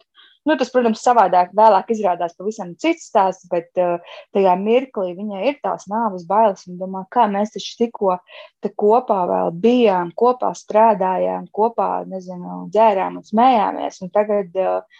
[0.45, 3.95] Nu, tas, protams, savādāk vēlāk izrādās pavisam cits stāsts, bet uh,
[4.35, 6.67] tajā mirklī viņai ir tās nāves bailes.
[6.67, 8.19] Viņa domā, kā mēs taču tikko
[8.61, 13.97] te kopā vēl bijām, kopā strādājām, kopā, nezinu, dzērām un smējāmies.
[14.05, 14.99] Un tagad uh,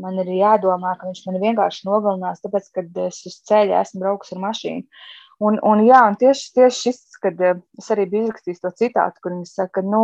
[0.00, 4.32] man ir jādomā, ka viņš man vienkārši nogalinās, tāpēc, ka es uz ceļa esmu braucis
[4.38, 5.04] ar mašīnu.
[5.44, 9.20] Un, un, jā, un tieši, tieši šis, kad uh, es arī biju izrakstījis to citātu,
[9.20, 10.02] kur viņš saka, nu,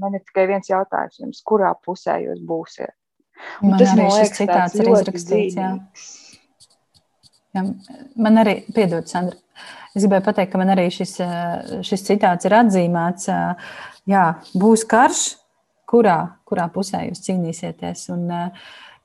[0.00, 2.96] man ir tikai viens jautājums jums, kurā pusē jūs būsiet?
[3.60, 5.58] Un man tas arī šis citāts ir izrakstīts.
[5.58, 5.70] Jā.
[7.50, 7.64] Jā,
[8.22, 9.34] man arī, piedod, Sandra,
[9.90, 11.16] es gribēju pateikt, ka man arī šis,
[11.86, 13.30] šis citāts ir atzīmēts.
[14.10, 15.24] Jā, būs karš,
[15.90, 18.06] kurā, kurā pusē jūs cīnīsieties.
[18.14, 18.30] Un,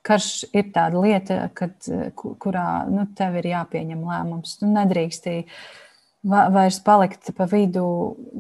[0.05, 1.73] karš ir tāda lieta, kad,
[2.13, 4.59] kurā nu, tev ir jāpieņem lēmums.
[4.59, 5.35] Tu nedrīkstī
[6.25, 7.87] vairs palikt pa vidu,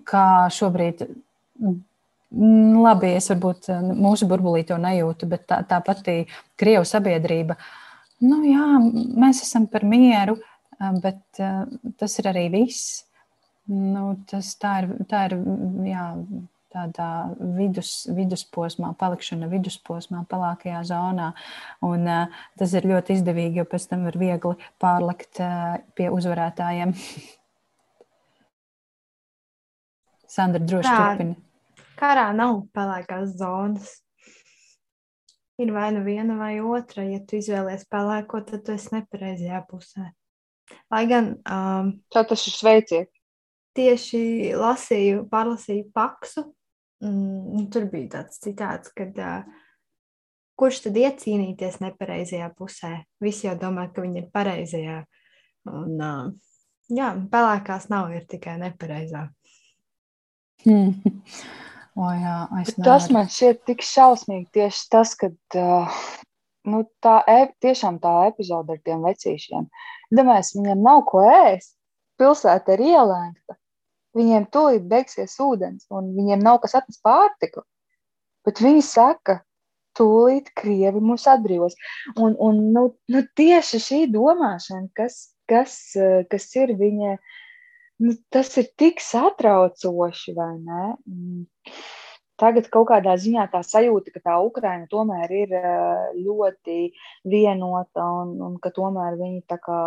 [0.05, 1.05] kā šobrīd
[2.35, 6.25] labi, es varbūt eh, mūsu burbulī to nejūtu, bet tā, tā pati
[6.59, 7.55] Krievu sabiedrība.
[8.25, 8.79] Nu, jā,
[9.19, 10.35] mēs esam par mieru,
[10.79, 11.63] eh, bet eh,
[11.99, 12.81] tas ir arī viss.
[13.71, 15.33] Nu, tas, tā ir, tā ir
[15.87, 16.15] jā,
[16.75, 17.09] tādā
[17.57, 21.27] vidus, vidusposmā, palikšana vidusposmā, pelēkajā zonā.
[21.87, 22.25] Un, uh,
[22.59, 25.47] tas ir ļoti izdevīgi, jo pēc tam var viegli pārlikt uh,
[25.97, 26.91] pie uzvarētājiem.
[30.35, 31.35] Sandra, droši turpini.
[31.99, 33.93] Karā nav pelēkās zonas.
[35.61, 37.05] Ir vai nu viena vai otra.
[37.07, 40.09] Ja tu izvēlies pelēko, tad tu esi nepareizajā pusē.
[40.91, 41.35] Lai gan.
[41.47, 43.11] Um, Tā tas ir sveiciet.
[43.75, 46.45] Tieši lasīju, pārlasīju paksu
[47.03, 49.43] mm, tur bija tāds citāts, kad uh,
[50.59, 52.93] kurš tad iet cīnīties nepareizajā pusē?
[53.23, 55.01] Visi jau domā, ka viņi ir pareizajā.
[55.71, 56.31] Un, uh,
[56.87, 59.27] jā, pelēkās nav, ir tikai nepareizā.
[60.63, 60.95] Hmm.
[61.95, 62.37] O, jā,
[62.83, 65.99] tas man šķiet tik šausmīgi tieši tas, ka uh,
[66.67, 69.69] nu, tā e tiešām tā epizode ar tiem vecīšiem.
[70.15, 71.75] Domāju, viņiem nav ko ēst.
[72.19, 73.57] Pilsēta ir ielēgta.
[74.15, 77.65] Viņiem tūlīt beigsies ūdens, un viņiem nav kas atnest pārtiku.
[78.47, 79.41] Bet viņi saka,
[79.99, 81.75] tūlīt krievi mūs atbrīvos.
[82.15, 85.75] Un, un nu, nu, tieši šī domāšana, kas, kas,
[86.31, 87.17] kas ir viņa
[88.03, 90.87] nu, tas ir tik satraucoši, vai ne?
[91.05, 91.45] Mm.
[92.35, 95.53] Tagad kaut kādā ziņā tā sajūta, ka tā Ukraina tomēr ir
[96.19, 96.89] ļoti
[97.31, 99.77] vienota un, un ka tomēr viņi tā kā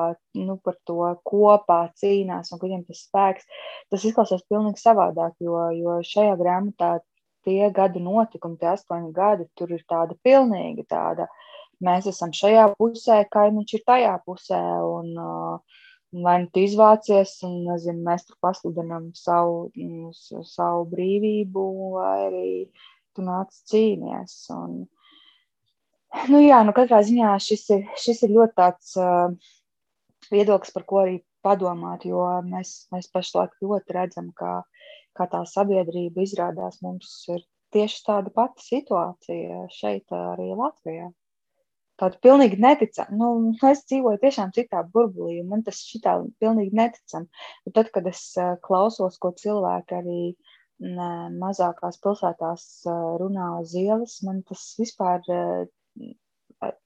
[0.41, 3.51] nu, par to kopā cīnās un ka viņiem tas spēks,
[3.93, 6.95] tas izklausās pilnīgi savādāk, jo, jo šajā grāmatā
[7.45, 11.29] tie gadu notikumi, tie astoņi gadi, tur ir tāda pilnīga tāda,
[11.85, 17.65] mēs esam šajā pusē, kaimiņš ir tajā pusē un uh, vai nu tu izvācies, un
[17.69, 21.65] nezinu, mēs tur pasludinām savu, nu, savu brīvību,
[21.97, 22.53] vai arī
[23.17, 24.37] tu nāc cīnies.
[24.55, 24.81] Un,
[26.33, 29.35] nu, jā, nu, katrā ziņā šis ir, šis ir ļoti tāds uh,
[30.33, 34.63] viedoklis, par ko arī padomāt, jo mēs, mēs pašlaik ļoti redzam, ka
[35.19, 37.45] kā tā sabiedrība izrādās mums ir
[37.75, 41.11] tieši tāda pati situācija šeit, arī Latvijā
[42.01, 43.17] tādu pilnīgi neticamu.
[43.21, 47.27] Nu, es dzīvoju tiešām citā burbulī, un man tas šitā pilnīgi neticam.
[47.67, 50.21] Un tad, kad es uh, klausos, ko cilvēki arī
[50.85, 55.25] ne, mazākās pilsētās uh, runā uz ielas, man tas vispār,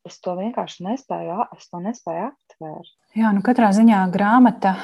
[0.07, 2.93] es to vienkārši nespēju, es to nespēju aptvērt.
[3.19, 4.77] Jā, nu katrā ziņā grāmata.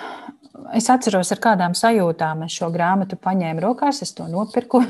[0.75, 4.03] Es atceros, ar kādām sajūtām es šo grāmatu paņēmu rokās.
[4.05, 4.83] Es to nopirku.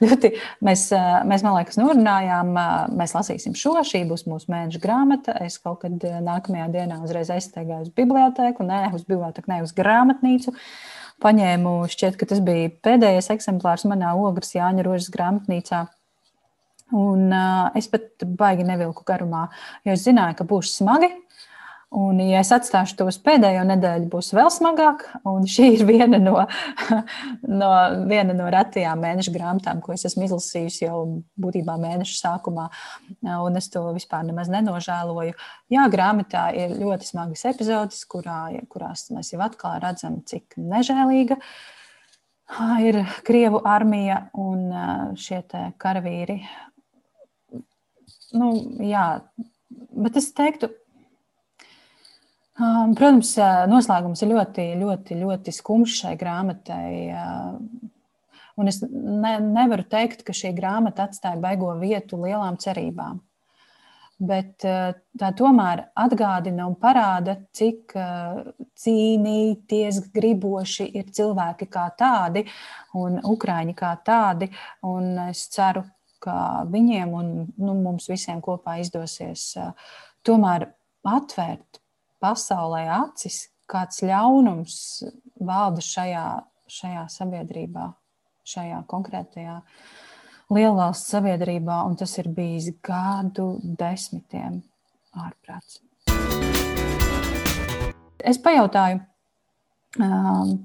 [0.66, 2.52] mēs, mēs, man liekas, norunājām,
[2.96, 3.74] mēs lasīsim šo.
[3.84, 5.34] Šī būs mūsu mēneša grāmata.
[5.44, 10.54] Es kaut kad nākamajā dienā uzreiz aizsteigāju uz bibliotēku, ne uz bibliotēku, ne uz grāmatnīcu.
[11.24, 15.86] Paņēmu, šķiet, ka tas bija pēdējais eksemplārs manā Ogres Jāņa Rožas grāmatnīcā.
[16.94, 19.48] Un uh, es pat baigi nevilku garumā,
[19.86, 21.10] jo es zināju, ka būs smagi.
[21.96, 25.04] Un, ja es atstāšu to uz pēdējo nedēļu, būs vēl smagāk.
[25.30, 26.34] Un šī ir viena no,
[27.60, 27.70] no,
[28.10, 30.98] viena no retajām mēneša grāmatām, ko es esmu izlasījusi jau
[31.40, 32.66] būtībā mēneša sākumā.
[33.22, 35.38] Un es to vispār nemaz nenožēloju.
[35.72, 41.38] Jā, grāmatā ir ļoti smagas epizodes, kurā, kurās mēs jau atkal redzam, cik nežēlīga
[42.82, 44.68] ir Krievu armija un
[45.18, 45.42] šie
[45.78, 46.42] karavīri.
[48.36, 48.50] Nu,
[48.84, 49.06] jā,
[49.96, 50.68] bet es teiktu,
[52.56, 53.34] Protams,
[53.68, 56.92] noslēgums ir ļoti, ļoti, ļoti skumjš šai grāmatai.
[58.56, 63.20] Un es ne, nevaru teikt, ka šī grāmata atstāja baigo vietu lielām cerībām.
[64.16, 67.92] Bet tā tomēr atgādina un parāda, cik
[68.80, 72.46] cīnīties griboši ir cilvēki kā tādi
[72.96, 74.48] un ukrāņi kā tādi.
[74.88, 75.84] Un es ceru,
[76.26, 79.52] ka viņiem un nu, mums visiem kopā izdosies
[80.26, 80.68] tomēr
[81.06, 81.80] atvērt
[82.22, 84.76] pasaulē acis, kāds ļaunums
[85.46, 86.26] valda šajā,
[86.70, 87.86] šajā sabiedrībā,
[88.46, 89.56] šajā konkrētajā
[90.54, 94.60] lielvalsts sabiedrībā, un tas ir bijis gadu desmitiem
[95.18, 95.80] ārprāts.
[98.26, 99.02] Es pajautāju
[100.02, 100.56] um,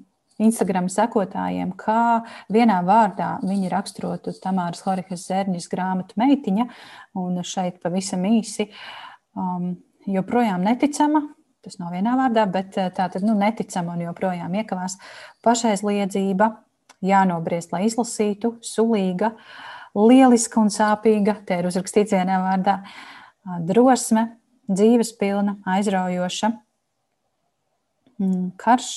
[0.41, 6.67] Instagram sekotājiem, kā vienā vārdā viņi raksturotu Tamāras Horihas Zērņas grāmatu meitiņa,
[7.21, 8.69] un šeit pavisam īsi
[9.38, 9.75] um,
[10.10, 11.27] joprojām neticama,
[11.62, 14.95] Tas nav vienā vārdā, bet eh, tā tad nu, neticama un joprojām iekavās.
[15.45, 16.47] Pašaizliedzība,
[17.06, 19.36] jānobriest, lai izlasītu, sulīga,
[19.93, 21.38] lieliska un sāpīga.
[21.45, 22.80] Te ir uzrakstīts vienā vārdā-
[23.69, 24.25] drosme,
[24.71, 26.49] dzīves pilna, aizraujoša,
[28.17, 28.89] mm, karš,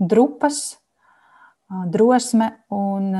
[0.00, 0.78] drupas,
[1.92, 3.12] drosme un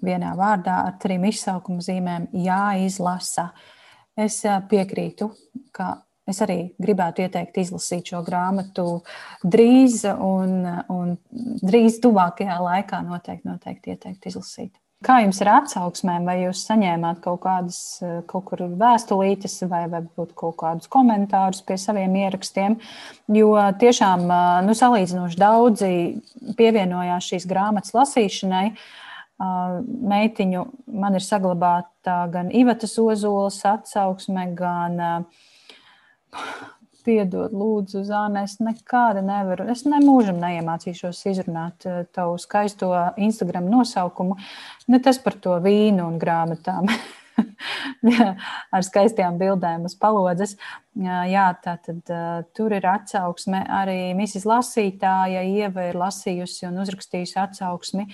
[0.00, 3.50] vienā vārdā ar trim izsaukuma zīmēm jāizlasa.
[4.20, 4.40] Es
[4.70, 5.28] piekrītu,
[5.76, 5.96] ka
[6.30, 8.84] Es arī gribētu ieteikt izlasīt šo grāmatu
[9.42, 10.62] drīz, un,
[10.92, 11.16] un
[11.64, 14.72] drīz tuvākajā laikā noteikti, noteikti ieteikt izlasīt.
[15.00, 17.76] Kā jums ir atsauksmēm, vai jūs saņēmāt kaut kādas
[18.28, 22.76] kaut kur vēstulītes, vai varbūt kaut kādus komentārus pie saviem ierakstiem?
[23.32, 24.26] Jo tiešām
[24.66, 25.92] nu, salīdzinoši daudzi
[26.58, 28.66] pievienojās šīs grāmatas lasīšanai.
[30.12, 30.66] Meitiņu
[31.00, 35.00] man ir saglabāta gan Ivatas Ozolas atsauksme, gan
[37.04, 39.68] piedod, lūdzu, Zāne, es nekāda nevaru.
[39.72, 44.38] Es nemūžam neiemācīšos izrunāt uh, tavu skaisto Instagram nosaukumu.
[44.90, 46.90] Ne tas par to vīnu un grāmatām.
[48.74, 50.56] ar skaistām bildēm uz palodzes.
[51.00, 53.60] Jā, tā tad uh, tur ir atsauksme.
[53.70, 54.42] Arī Mrs.
[54.48, 58.08] Lasītāja Ieva ir lasījusi un uzrakstījusi atsauksmi.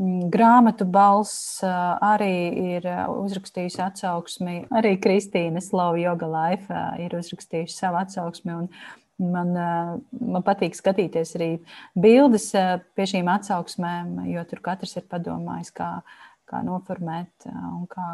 [0.00, 2.32] Mm, grāmatu balss uh, arī
[2.72, 4.56] ir uzrakstījusi atsauksmi.
[4.80, 8.58] Arī Kristīna Slava Yoga Life uh, ir uzrakstījusi savu atsauksmi.
[8.64, 8.74] Un,
[9.22, 9.52] Man,
[10.10, 11.48] man patīk skatīties arī
[12.00, 12.48] bildes
[12.96, 15.90] pie šīm atsauksmēm, jo tur katrs ir padomājis, kā,
[16.48, 18.08] kā noformēt un kā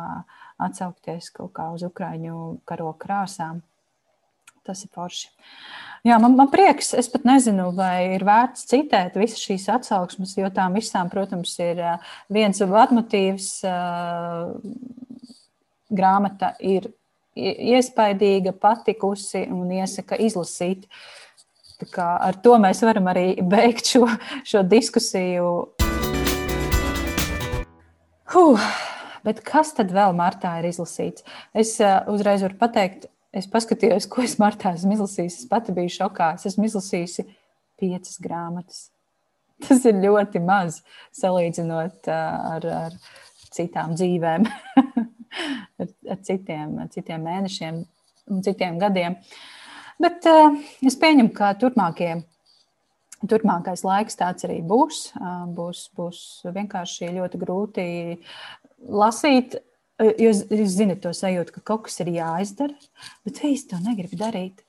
[0.59, 3.63] atsaukties kaut kā uz Ukraiņu karo krāsām.
[4.67, 5.31] Tas ir forši.
[6.05, 10.51] Jā, man, man prieks, es pat nezinu, vai ir vērts citēt visas šīs atsauksmes, jo
[10.55, 11.81] tām visām, protams, ir
[12.33, 13.49] viens vadmotīvs.
[15.89, 16.91] Grāmata ir
[17.39, 20.85] iespaidīga, patikusi un iesaka izlasīt.
[21.97, 24.05] Ar to mēs varam arī beigt šo,
[24.45, 25.51] šo diskusiju.
[28.29, 28.71] Huh.
[29.27, 31.25] Bet kas tad vēl martā ir izlasīts?
[31.57, 35.41] Es uh, uzreiz varu pateikt, es paskatījos, ko es martā esmu izlasījis.
[35.43, 36.33] Es pati biju šokā.
[36.39, 37.27] Es esmu izlasījusi
[37.81, 38.89] piecas grāmatas.
[39.67, 40.83] Tas ir ļoti maz
[41.19, 42.99] salīdzinot uh, ar, ar
[43.55, 44.49] citām dzīvēm,
[45.83, 47.85] ar, ar, citiem, ar citiem mēnešiem
[48.29, 49.19] un citiem gadiem.
[49.99, 52.21] Bet uh, es pieņemu, ka turpmākie
[53.19, 55.09] Turpmākais laiks tāds arī būs.
[55.57, 56.19] Būs, būs
[56.55, 57.87] vienkārši ļoti grūti
[58.79, 59.59] lasīt,
[59.99, 62.75] jūs, jūs zinat to sajūtu, ka kaut kas ir jāizdara,
[63.27, 64.65] bet es to negribu darīt.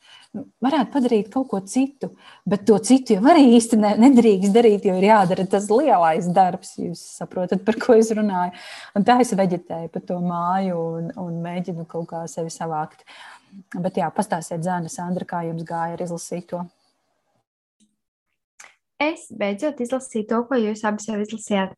[0.62, 2.12] Varētu padarīt kaut ko citu,
[2.46, 6.76] bet to citu jau arī īsti ne, nedrīkst darīt, jo ir jādara tas lielais darbs.
[6.78, 8.54] Jūs saprotat, par ko es runāju.
[8.98, 13.02] Un tā es veģetēju pa to māju un, un mēģinu kaut kā sevi savākt.
[13.74, 16.62] Bet jā, pastāstiet, Zēna, Sandra, kā jums gāja ar izlasīto?
[19.02, 21.74] Es beidzot izlasīju to, ko jūs abi jau izlasījāt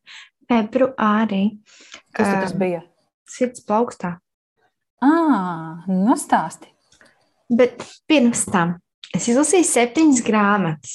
[0.50, 1.44] februārī.
[2.16, 2.82] Kas tas bija?
[3.28, 4.16] Sirds plaukstā.
[5.02, 6.70] Ah, nostāsti.
[7.52, 8.76] Bet pirms tam
[9.12, 10.94] es izlasīju septiņas grāmatas.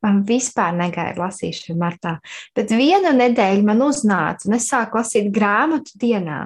[0.00, 2.14] Man vispār negāja lasīšana martā.
[2.56, 6.38] Bet vienu nedēļu man uznāca, un es sāku lasīt grāmatu dienā.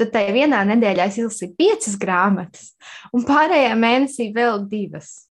[0.00, 2.70] Tad tajā vienā nedēļā es izlasīju piecas grāmatas,
[3.12, 5.26] un pārējā mēnesī vēl divas.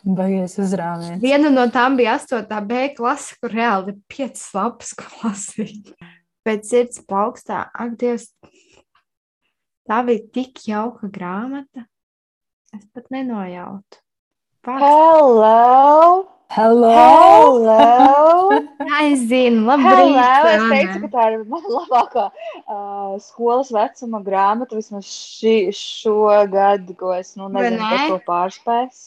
[0.00, 1.20] Baigies uzrāviens.
[1.20, 2.48] Viena no tām bija 8.
[2.68, 5.92] B klase, kur reāli ir 5 lapas, ko lasīt.
[6.46, 8.30] Pēc sirds plaukstā, ak, Dievs,
[9.84, 11.84] tā bija tik jauka grāmata.
[12.72, 14.00] Es pat nenojautu.
[14.64, 16.28] Hello!
[16.50, 16.94] Hello!
[16.96, 18.56] Hello!
[18.88, 20.16] Jā, es zinu, labrīt!
[20.16, 20.48] Hello!
[20.54, 27.36] Es teicu, ka tā ir labākā uh, skolas vecuma grāmata vismaz šī, šogad, ko es
[27.36, 27.88] nu, nezinu, ne?
[27.92, 29.00] kas to pārspēs.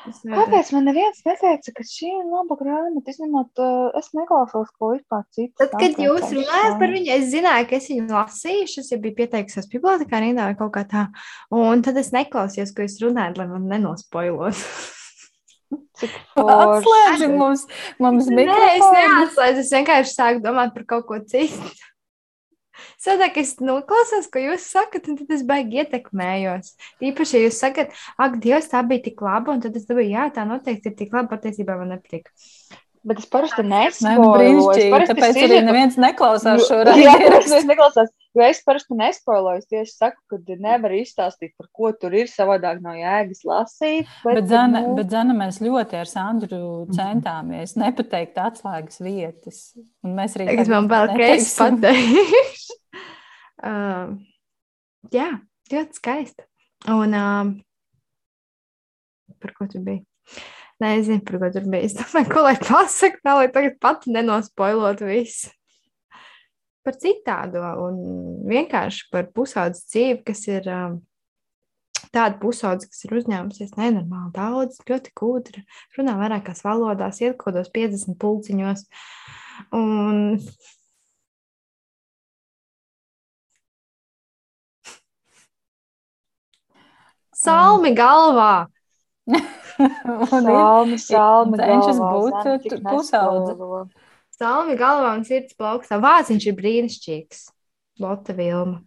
[0.00, 3.12] Kāpēc man neviens neteica, ka šī ir laba grāmata?
[3.12, 3.60] Izņemot,
[4.00, 5.56] es neklausos, ko vispār cits.
[5.60, 8.94] Tad, kad saka, jūs ka runājat par viņu, es zināju, ka es viņu lasīju, es
[8.94, 11.04] jau biju pieteikusies bibliotekā rindā vai kaut kā tā.
[11.52, 14.64] Un tad es neklausījos, ko jūs runājat, lai man nenospoilot.
[16.40, 17.66] Atslēdzi mums,
[18.02, 19.12] mums Nē, es mikrofonu.
[19.20, 21.74] neatslēdzu, es vienkārši sāku domāt par kaut ko citu.
[23.00, 26.74] Sadāk, es noklausos, ko jūs sakat, un tad es baigi ietekmējos.
[27.10, 30.28] Īpaši, ja jūs sakat, ak, Dievs, tā bija tik laba, un tad es domāju, jā,
[30.36, 32.32] tā noteikti ir tik laba, patiesībā man nepatīk.
[33.00, 34.72] Bet es parasti Nē, nu, nespoiloju.
[34.76, 38.08] es parasti Tāpēc arī sižetu- neviens neklausās šo raidījumu.
[38.36, 39.58] Jo es parasti nespoiloju.
[39.62, 42.28] Es tieši saku, ka nevar izstāstīt, par ko tur ir.
[42.30, 44.10] Savādāk nav jēgas lasīt.
[44.22, 46.60] Bet, Zana, nu, bet Zana, mēs ļoti ar Sandru
[46.94, 49.62] centāmies nepateikt atslēgas vietas.
[50.04, 52.78] Un mēs arī Tagad man vēl kreis pateikšu.
[53.64, 54.12] uh,
[55.16, 55.30] jā,
[55.72, 56.46] ļoti skaisti.
[56.92, 57.56] Un um,
[59.40, 60.04] par ko tu biji?
[60.80, 61.84] Nē, es zinu, par ko tur bija.
[61.90, 65.50] Es domāju, ko lai pasakā, tā lai tagad pati nenospoilot visu.
[66.80, 67.98] Par citādu un
[68.48, 70.94] vienkārši par pusaudzes dzīvi, kas ir um,
[72.08, 75.60] tāda pusaudze, kas ir uzņēmusies nenormāli daudz, ļoti gudra,
[75.98, 78.80] runā vairākās valodās, iet kaut kādos 50 pulciņos.
[79.76, 80.40] Un
[87.44, 88.52] Salmi galvā!
[90.30, 93.56] Salmi, salmi, cenšas galvā, būt, pusaudze.
[94.40, 96.00] Salmi galvā un sirds plaukstā.
[96.00, 97.42] Vāciņš ir brīnišķīgs.
[98.00, 98.80] Lotte Vilma.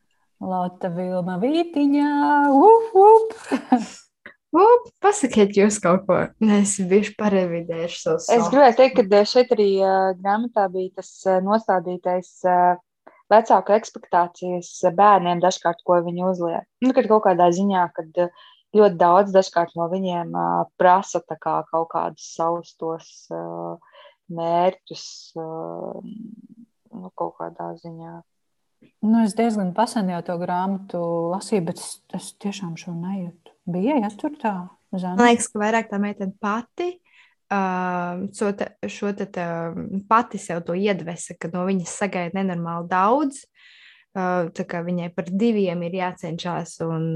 [0.44, 2.14] Lota Vilma Vītiņā.
[2.52, 3.84] Up, up.
[4.54, 4.64] U,
[5.02, 6.20] pasakiet jūs kaut ko.
[6.60, 8.30] Es biju parevidējuši savus.
[8.34, 12.76] Es gribēju teikt, ka eh, šeit arī uh, grāmatā bija tas uh, nostādītais uh,
[13.34, 16.68] vecāku ekspektācijas bērniem dažkārt, ko viņi uzliek.
[16.86, 18.46] Nu, kad kaut kādā ziņā, kad uh,
[18.78, 23.78] ļoti daudz dažkārt no viņiem uh, prasa kā kaut kādus savus tos uh,
[24.34, 25.06] mērķus
[25.38, 28.22] uh, nu, kaut kādā ziņā.
[29.04, 31.00] Nu, es diezgan pasen jau to grāmatu
[31.32, 33.54] lasīju, bet es, es tiešām šo nejūtu.
[33.72, 34.58] Bija ja tur tā?
[34.94, 35.16] Zana?
[35.18, 36.92] Man liekas, ka vairāk tā meitene pati
[38.34, 39.48] šo, te, šo te, tā,
[40.10, 43.44] pati sev to iedvesa, ka no viņas sagaida nenormāli daudz.
[44.14, 46.78] Tā kā viņai par diviem ir jācenšas.
[46.86, 47.08] Un,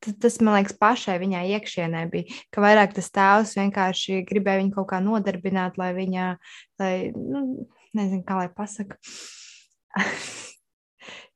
[0.00, 4.90] tas, man liekas, pašai viņai iekšienē bija, ka vairāk tas tēvs vienkārši gribēja viņu kaut
[4.92, 6.28] kā nodarbināt, lai viņa,
[6.82, 9.00] lai, nu, nezinu, kā lai pasaka.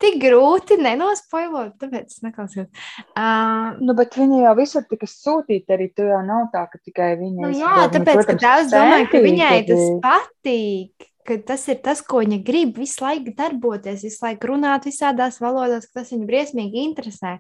[0.03, 2.67] Tik grūti nenospoilot, tāpēc es neklausījos.
[3.15, 7.15] Uh, nu, bet viņa jau visur tika sūtīta, arī tu jau nav tā, ka tikai
[7.21, 7.41] viņa.
[7.47, 11.81] Nu, jā, nu, tāpēc, protams, ka tēvs domāja, ka viņai tas patīk ka tas ir
[11.85, 16.29] tas, ko viņa grib visu laiku darboties, visu laiku runāt visādās valodās, ka tas viņu
[16.29, 17.39] briesmīgi interesē.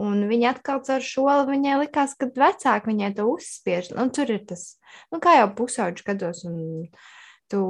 [0.00, 3.90] Un viņa atkal ar šo viņai likās, ka vecāki viņai to uzspiež.
[3.98, 4.76] Un tur ir tas,
[5.10, 6.86] nu, kā jau pusauģis gados, un
[7.50, 7.64] tu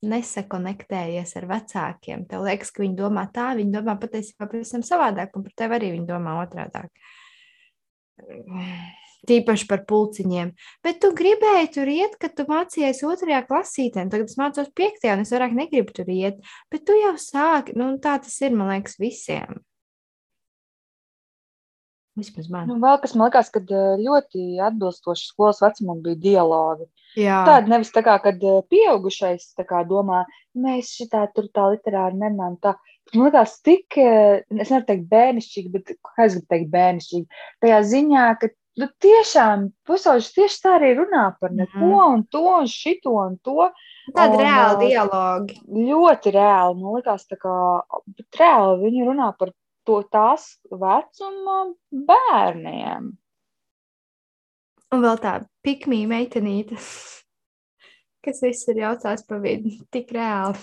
[0.00, 2.24] nesakonektējies ar vecākiem.
[2.30, 5.92] Tev liekas, ka viņi domā tā, viņi domā patiesībā pavisam savādāk, un par tevi arī
[5.96, 6.88] viņi domā otrādāk.
[9.28, 10.54] Tīpaši par pulciņiem.
[10.84, 14.06] Bet tu gribēji tur iet, kad tu mācījies otrajā klasītē.
[14.08, 16.40] Tagad es mācos piektajā, un es vairāk negribu tur iet.
[16.72, 19.60] Bet tu jau sāki, nu tā tas ir, man liekas, visiem.
[22.18, 22.66] Vismaz man.
[22.66, 26.88] Nu, vēl kas man liekas, kad ļoti atbilstoši skolas vecumam bija dialogi.
[27.18, 27.40] Jā.
[27.46, 28.42] Tāda nevis tā kā, kad
[28.72, 30.24] pieaugušais kā, domā,
[30.58, 32.74] mēs šitā tur tā literāri nenām tā.
[33.14, 38.26] Man liekas, tik, es nevaru teikt bērnišķīgi, bet kā es gribu teikt bērnišķīgi, tajā ziņā,
[38.42, 38.50] ka
[38.80, 42.04] nu, tiešām pusauģis tieši tā arī runā par neko mm.
[42.04, 43.70] un to un šito un to.
[44.14, 45.58] Tāda reāla dialogi.
[45.70, 47.56] Ļoti reāli, man liekas, tā kā,
[48.18, 49.54] bet reāli viņi runā par
[49.88, 51.58] to tās vecuma
[52.10, 53.10] bērniem.
[54.90, 56.78] Un vēl tā pikmī meitenīte,
[58.26, 60.58] kas viss ir jautājis pa vidu, tik reāli.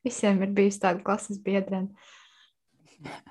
[0.00, 1.92] Visiem ir bijusi tāda klases biedrene.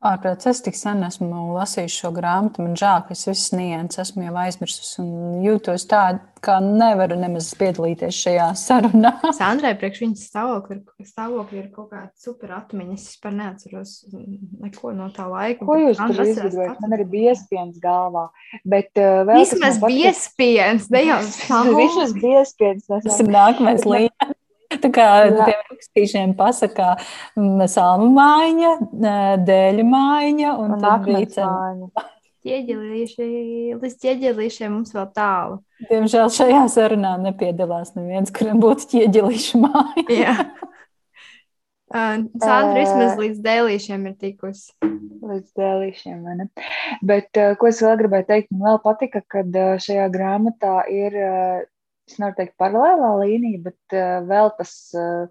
[0.00, 2.62] Ārprāts, es tik sen esmu lasījis šo grāmatu.
[2.64, 6.04] Man žēl, ka es visas nianses esmu jau aizmirsis un jūtos tā,
[6.40, 9.12] kā nevaru nemaz piedalīties šajā sarunā.
[9.36, 13.06] Sandrai, priekš viņas stāvokļi, stāvokļi ir kaut kāda super atmiņas.
[13.10, 15.68] Es par neatceros neko no tā laika.
[15.68, 16.80] Ko jūs tur izgudrojat?
[16.80, 18.30] Man arī bija iespiens galvā.
[18.64, 21.80] Bet uh, vēl Vismaz bija iespiens, ne jau stāvokļi.
[21.84, 22.88] Vismaz bija iespiens.
[22.88, 24.39] Tas ir nākamais līmenis.
[24.70, 26.94] Tā kā tiem rakstīšiem pasakā
[27.70, 28.72] salmu mājiņa,
[29.48, 32.06] dēļu mājiņa un, un akmens mājiņa.
[32.40, 33.24] Ķieģelīši,
[33.76, 35.58] līdz ķieģelīšiem mums vēl tālu.
[35.90, 40.06] Diemžēl šajā sarunā nepiedalās neviens, kuram būtu ķieģelīšu māja.
[40.14, 40.36] Jā.
[41.90, 44.68] Uh, Sandra vismaz līdz dēlīšiem ir tikusi.
[45.26, 46.44] Līdz dēlīšiem, vai ne?
[47.02, 51.16] Bet, uh, ko es vēl gribēju teikt, man vēl patika, kad uh, šajā grāmatā ir
[51.18, 51.64] uh,
[52.12, 55.26] es nevaru teikt paralēlā līnija, bet uh, vēl tas, uh,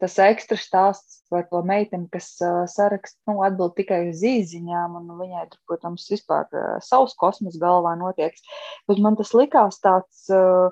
[0.00, 5.14] tas ekstra stāsts par to meiteni, kas uh, sarakst, nu, atbild tikai uz īziņām, un
[5.20, 8.36] viņai tur, protams, vispār uh, savs kosmos galvā notiek.
[8.90, 10.70] Bet man tas likās tāds, uh,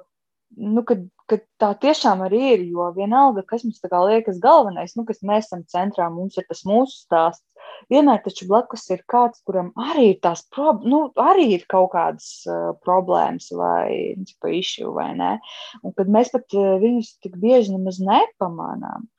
[0.54, 4.94] nu, kad, kad tā tiešām arī ir, jo vienalga, kas mums tā kā liekas galvenais,
[4.98, 7.44] nu, kas mēs esam centrā, mums ir tas mūsu stāsts,
[7.92, 12.30] vienmēr taču blakus ir kāds, kuram arī ir tās problēmas, nu, arī ir kaut kādas
[12.48, 14.14] uh, problēmas vai
[14.56, 15.36] issue, vai ne?
[15.82, 19.10] Un kad mēs pat uh, viņus tik bieži nemaz nepamanām.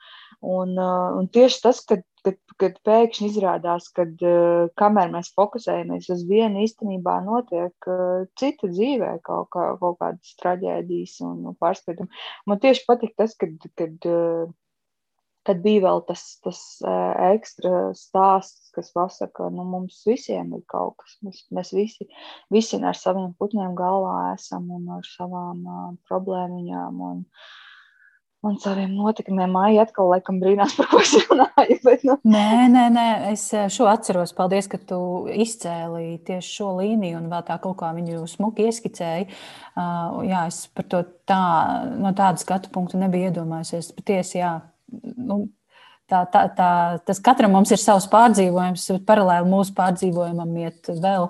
[0.47, 6.11] Un, uh, un tieši tas, kad, kad, kad pēkšņi izrādās, ka uh, kamēr mēs fokusējamies
[6.13, 12.23] uz vienu, īstenībā notiek uh, cita dzīvē kaut, kā, kaut kādas traģēdijas un, un pārspīdumi.
[12.51, 14.47] Man tieši patīk tas, kad, kad uh,
[15.47, 16.57] Tad bija vēl tas, tas
[17.29, 21.13] ekstra stāsts, kas pasaka, ka nu, mums visiem ir kaut kas.
[21.23, 22.07] Mēs, mēs visi,
[22.51, 26.99] visi ar saviem putniem galvā esam un ar savām uh, problēmiņām.
[27.11, 27.23] Un,
[28.45, 29.51] un saviem notikumiem.
[29.51, 31.77] Māja atkal laikam brīnās, par ko es runāju.
[31.85, 32.17] Bet, nu.
[32.27, 34.33] Nē, nē, nē, es šo atceros.
[34.37, 34.99] Paldies, ka tu
[35.33, 39.29] izcēli tieši šo līniju un vēl tā kaut kā viņu smuki ieskicēji.
[39.77, 41.43] Uh, jā, es par to tā,
[41.97, 43.91] no tāda skatu punktu nebiju iedomājusies.
[43.97, 44.53] Patiesi, jā,
[45.17, 45.43] nu,
[46.09, 46.69] tā, tā, tā,
[47.07, 51.29] tas katram mums ir savs pārdzīvojums, paralēli mūsu pārdzīvojumam iet vēl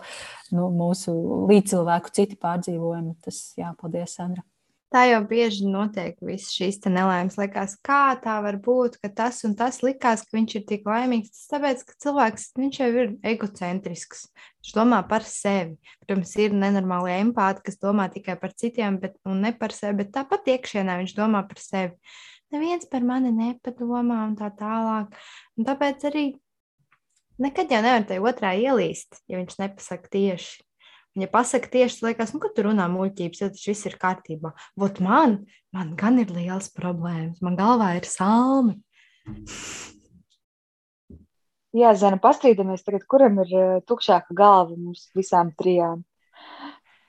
[0.56, 1.16] nu, mūsu
[1.50, 3.18] līdzcilvēku citi pārdzīvojumi.
[3.26, 4.46] Tas jāpaldies, Sandra.
[4.94, 7.36] Tā jau bieži notiek, visas šīs nelaimes.
[7.36, 11.34] Liekas, kā tā var būt, ka tas un tas likās, ka viņš ir tik laimīgs.
[11.34, 12.48] Tas tāpēc, ka cilvēks
[12.80, 14.30] jau ir egocentrisks.
[14.64, 15.76] Viņš domā par sevi.
[16.06, 20.06] Protams, ir nenormāli empāti, kas domā tikai par citiem, bet ne par sevi.
[20.06, 21.96] Bet tāpat iekšienē viņš domā par sevi
[22.54, 25.16] neviens par mani nepadomā un tā tālāk.
[25.58, 26.26] Un tāpēc arī
[27.44, 30.67] nekad jau nevar tajā otrā ielīst, ja viņš nepasaka tieši.
[31.18, 34.52] Ja pasaka tieši, liekas, nu, ka tur runā muļķības, jo tas viss ir kārtībā.
[34.78, 35.40] Vot man,
[35.74, 37.40] man gan ir liels problēmas.
[37.42, 38.76] Man galvā ir salmi.
[41.78, 46.06] Jā, Zana, pastrīdamies tagad, kuram ir uh, tukšāka galva mums visām trijām.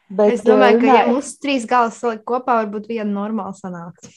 [0.09, 4.09] Bet, es domāju, uh, ka, ja mūsu trīs galvas salikt kopā, varbūt viena normāla sanāks.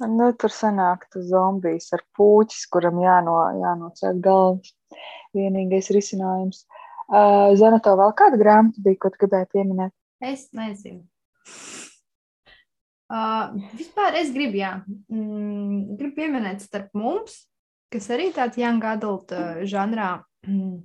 [0.00, 4.72] Nu, tur sanāktu zombijs ar pūķis, kuram jāno, jānocēl galvas.
[5.36, 6.64] Vienīgais risinājums.
[6.64, 6.79] Uh,
[7.10, 9.94] Zana, tev vēl kāda grāmata bija, ko gribēji pieminēt?
[10.22, 11.02] Es nezinu.
[13.10, 14.76] Uh, vispār es gribu, jā,
[15.10, 17.48] mm, gribu pieminēt starp mums,
[17.90, 20.20] kas arī tāds young adult uh, žanrā.
[20.46, 20.84] Mm,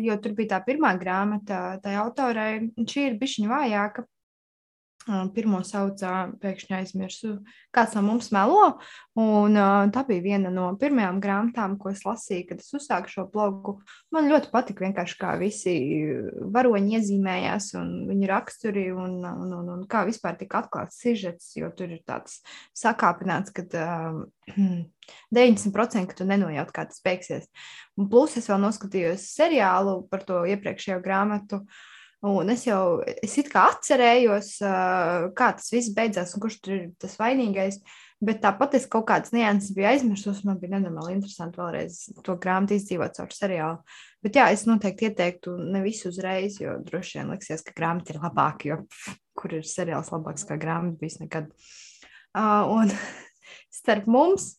[0.00, 4.06] jo tur bija tā pirmā grāmata, tā autorai, šī ir bišķiņa vājāka,
[5.34, 7.32] Pirmo saucā, pēkšņi aizmirsu,
[7.74, 8.76] kāds no mums melo.
[9.18, 9.58] Un,
[9.94, 13.76] tā bija viena no pirmajām grāmatām, ko es lasīju, kad es uzsāku šo blogu.
[14.14, 15.74] Man ļoti patika vienkārši, kā visi
[16.54, 21.72] varoņi iezīmējās un viņu raksturi un, un, un, un kā vispār tika atklāts sižets, jo
[21.76, 22.40] tur ir tāds
[22.78, 24.24] sakāpināts, ka uh,
[25.34, 27.50] 90% ka tu nenojaut, kā tas beigsies.
[27.98, 31.64] Un plus es vēl noskatījos seriālu par to iepriekšējo grāmatu.
[31.64, 31.88] Uh,
[32.26, 34.52] Un es jau es atcerējos,
[35.32, 37.80] kā tas viss beidzās un kurš tur ir tas vainīgais.
[38.20, 40.42] Bet tāpat es kaut kādas nianses biju aizmirsus.
[40.44, 43.78] Man bija nenormāli interesanti vēlreiz to grāmatu izdzīvot caur seriālu.
[44.20, 48.20] Bet jā, es noteikti ieteiktu ne visu uzreiz, jo droši vien liksies, ka grāmata ir
[48.20, 51.48] labāka, jo kur ir seriāls labāks kā grāmata bijis nekad.
[52.36, 52.92] Uh, un
[53.80, 54.50] starp mums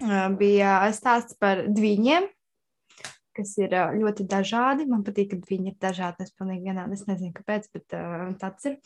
[0.00, 2.32] uh, bija stāsts par dviņiem,
[3.36, 4.86] kas ir ļoti dažādi.
[4.90, 6.26] Man patīk, ka viņi ir dažādi.
[6.26, 6.98] Es pilnīgi vienādi.
[6.98, 8.78] Es nezinu, kāpēc, bet uh, tāds ir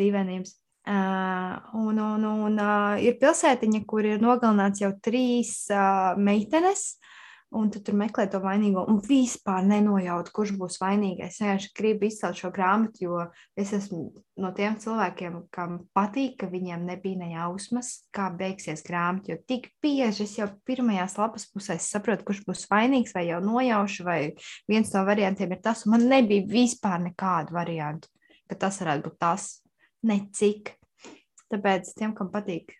[0.00, 0.56] dīvainības.
[0.90, 6.94] Uh, un un, un uh, ir pilsētiņa, kur ir nogalināts jau trīs uh, meitenes.
[6.96, 7.19] Uh,
[7.50, 11.34] un tu tur meklē to vainīgo, un vispār nenojaut, kurš būs vainīgais.
[11.34, 13.24] Es vienkārši gribu izcelt šo grāmatu, jo
[13.58, 14.04] es esmu
[14.40, 19.34] no tiem cilvēkiem, kam patīk, ka viņiem nebija nejausmas, kā beigsies grāmata.
[19.34, 24.06] Jo tik bieži es jau pirmajās lapas pusēs saprotu, kurš būs vainīgs, vai jau nojaušu,
[24.06, 24.20] vai
[24.70, 28.12] viens no variantiem ir tas, un man nebija vispār nekādu variantu,
[28.50, 29.52] ka tas varētu būt tas.
[30.06, 30.76] Necik.
[31.50, 32.70] Tāpēc tiem, kam patīk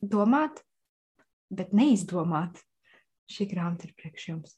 [0.00, 0.62] domāt,
[1.50, 2.62] bet neizdomāt.
[3.30, 4.56] Šī grāmata ir priekš jums.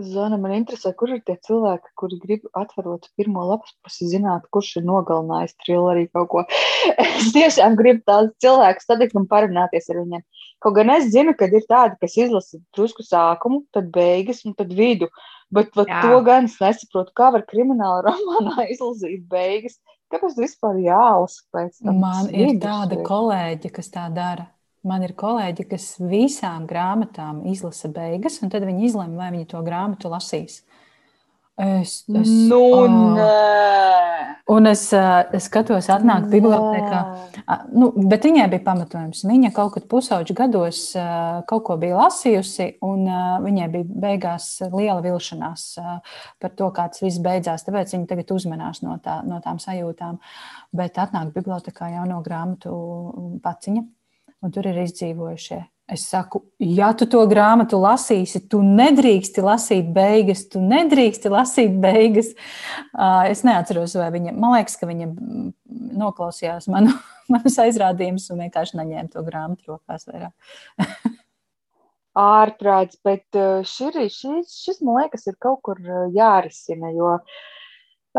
[0.00, 4.78] Zana, man interesē, kur ir tie cilvēki, kuri grib atverot pirmo lapas pusi, zināt, kurš
[4.80, 6.44] ir nogalinājis trillerī kaut ko.
[7.02, 10.22] Es tiešām gribu tādus cilvēkus satikt un parunāties ar viņiem.
[10.64, 14.72] Kaut gan es zinu, ka ir tādi, kas izlasa drusku sākumu, tad beigas un tad
[14.72, 15.10] vidu.
[15.52, 19.76] Bet to gan es nesaprotu, kā var krimināla romānā izlasīt beigas.
[20.12, 22.00] Kāpēc vispār jālasa pēc tam?
[22.00, 24.48] Man ir tāda kolēģi, kas tā dara.
[24.82, 29.60] Man ir kolēģi, kas visām grāmatām izlasa beigas, un tad viņi izlemj, vai viņi to
[29.62, 30.64] grāmatu lasīs.
[31.62, 33.18] Es, es, nu, oh.
[34.50, 37.02] Un es, es skatos, atnāk bibliotekā.
[37.76, 39.22] Nu, bet viņai bija pamatojums.
[39.28, 40.80] Viņa kaut kad pusauģu gados
[41.46, 43.06] kaut ko bija lasījusi, un
[43.44, 45.68] viņai bija beigās liela vilšanās
[46.42, 47.68] par to, kā tas viss beidzās.
[47.68, 50.18] Tāpēc viņa tagad uzmanās no, tā, no tām sajūtām.
[50.74, 52.74] Bet atnāk bibliotekā jauno grāmatu
[53.44, 53.86] paciņa
[54.42, 55.60] un tur ir izdzīvojušie.
[55.92, 62.30] Es saku, ja tu to grāmatu lasīsi, tu nedrīksti lasīt beigas, tu nedrīksti lasīt beigas.
[63.28, 65.10] Es neatceros, vai viņa, man liekas, ka viņa
[66.00, 66.94] noklausījās manu,
[67.32, 70.32] manus aizrādījumus un vienkārši neņēma to grāmatu rokās vairāk.
[72.22, 75.80] Ārprāts, bet šis, šis, šis, man liekas, ir kaut kur
[76.12, 77.42] jārisina, jo uh,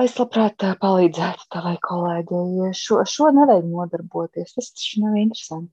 [0.02, 2.72] Es labprāt palīdzētu tavai kolēģei.
[2.74, 4.56] Šo, šo nevajag nodarboties.
[4.56, 5.70] Tas taču nav interesanti.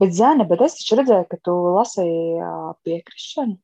[0.00, 2.50] Bet, Zēna, bet es taču redzēju, ka tu lasīji
[2.84, 3.56] piekrišanu.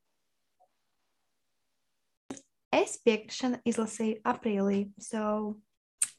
[2.80, 4.86] Es piekrišanu izlasīju aprīlī.
[5.03, 5.59] So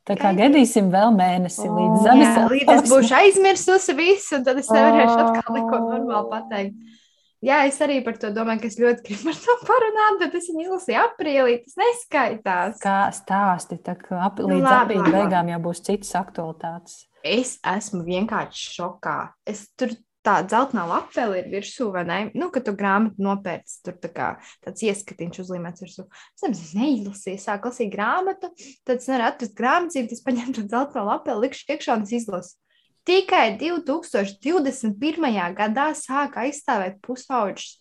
[0.09, 2.38] Tā kā gaidīsim vēl mēnesi līdz oh, zemes.
[2.51, 6.97] Līdz es būšu aizmirsusi visu, un tad es nevarēšu atkal neko normāli pateikt.
[7.41, 10.49] Jā, es arī par to domāju, ka es ļoti gribu par to parunāt, bet es
[10.51, 11.55] viņu izlasīju aprīlī.
[11.63, 12.77] Tas neskaitās.
[12.83, 17.01] Kā stāsti, tā kā ap, nu, līdz aprīļa beigām jau būs citas aktualitātes.
[17.25, 19.17] Es esmu vienkārši šokā.
[19.49, 22.19] Es tur tā dzeltenā lapele ir virsū, vai ne?
[22.37, 24.29] Nu, kad tu grāmatu nopērci, tur tā kā
[24.61, 26.05] tāds ieskatiņš uzlīmēts virsū.
[26.37, 28.51] Es nezinu, neizlasīju, sāku lasīt grāmatu,
[28.85, 32.61] tad es nevaru atrast grāmatzību, tas paņem to dzelteno lapeli, likšu iekšā un es izlasu.
[33.08, 35.56] Tikai 2021.
[35.58, 37.80] gadā sāka aizstāvēt pusauģus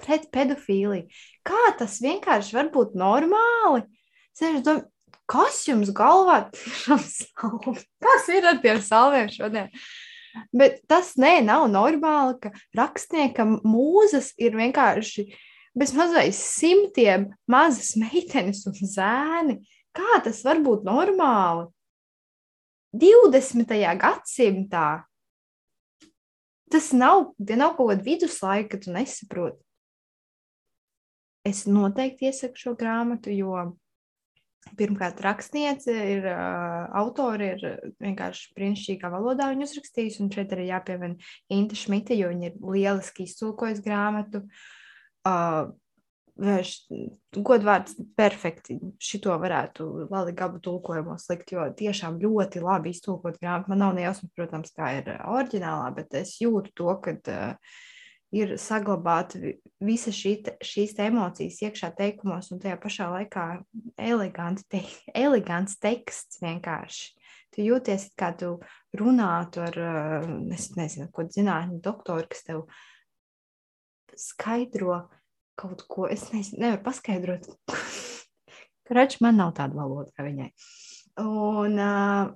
[0.00, 1.04] pret pedofīliju.
[1.44, 3.84] Kā tas vienkārši var būt normāli?
[4.64, 4.80] Dom,
[5.30, 6.46] kas jums galvā?
[8.04, 9.68] Kas ir ar tiem salviem šodien?
[10.50, 15.28] Bet tas nē, nav normāli, ka rakstniekam mūzas ir vienkārši
[15.78, 19.60] bez mazais simtiem mazas meitenes un zēni.
[19.94, 21.68] Kā tas var būt normāli?
[22.94, 23.74] 20.
[24.00, 24.88] gadsimtā
[26.74, 29.60] tas nav, tie nav kaut kāda viduslaika, ka tu nesaproti.
[31.46, 33.54] Es noteikti iesaku šo grāmatu, jo
[34.78, 41.32] Pirmkārt, rakstniece ir uh, autori, ir vienkārši brīnišķīgā valodā viņa uzrakstījusi, un šeit arī jāpiemina
[41.52, 44.40] Inta Šmita, jo viņa ir lieliski iztulkojusi grāmatu.
[45.24, 45.74] Uh,
[46.34, 53.70] Godvārds perfekti šito varētu Lali Gabu tulkojumos likt, jo tiešām ļoti labi iztulkot grāmatu.
[53.70, 57.76] Man nav nejausmas, protams, kā ir oriģinālā, bet es jūtu to, ka uh,
[58.34, 59.36] ir saglabāt
[59.84, 63.46] visas šī, šīs emocijas iekšā teikumos, un tajā pašā laikā
[64.00, 64.82] elegants, te,
[65.26, 67.12] elegants teksts vienkārši.
[67.54, 68.56] Tu jūties kā tu
[68.98, 69.76] runātu ar,
[70.54, 72.64] es nezinu, ko zinātņu doktoru, kas tev
[74.18, 75.04] skaidro
[75.58, 76.08] kaut ko.
[76.10, 77.48] Es nezinu, nevaru paskaidrot.
[78.88, 80.50] Krač, man nav tāda valoda kā viņai.
[81.24, 82.32] Un uh,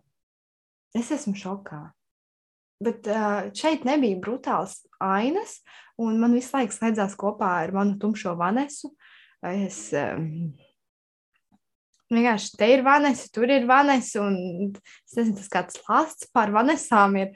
[0.97, 1.83] es esmu šokā.
[2.85, 5.59] Bet uh, šeit nebija brutāls ainas,
[5.99, 8.93] un man visu laiku slēdzās kopā ar manu tumšo vanesu.
[9.43, 10.55] Es um,
[12.13, 14.39] vienkārši te ir vanesa, tur ir vanesa, un
[14.79, 17.35] es nezinu, tas kāds lāsts par vanesām ir.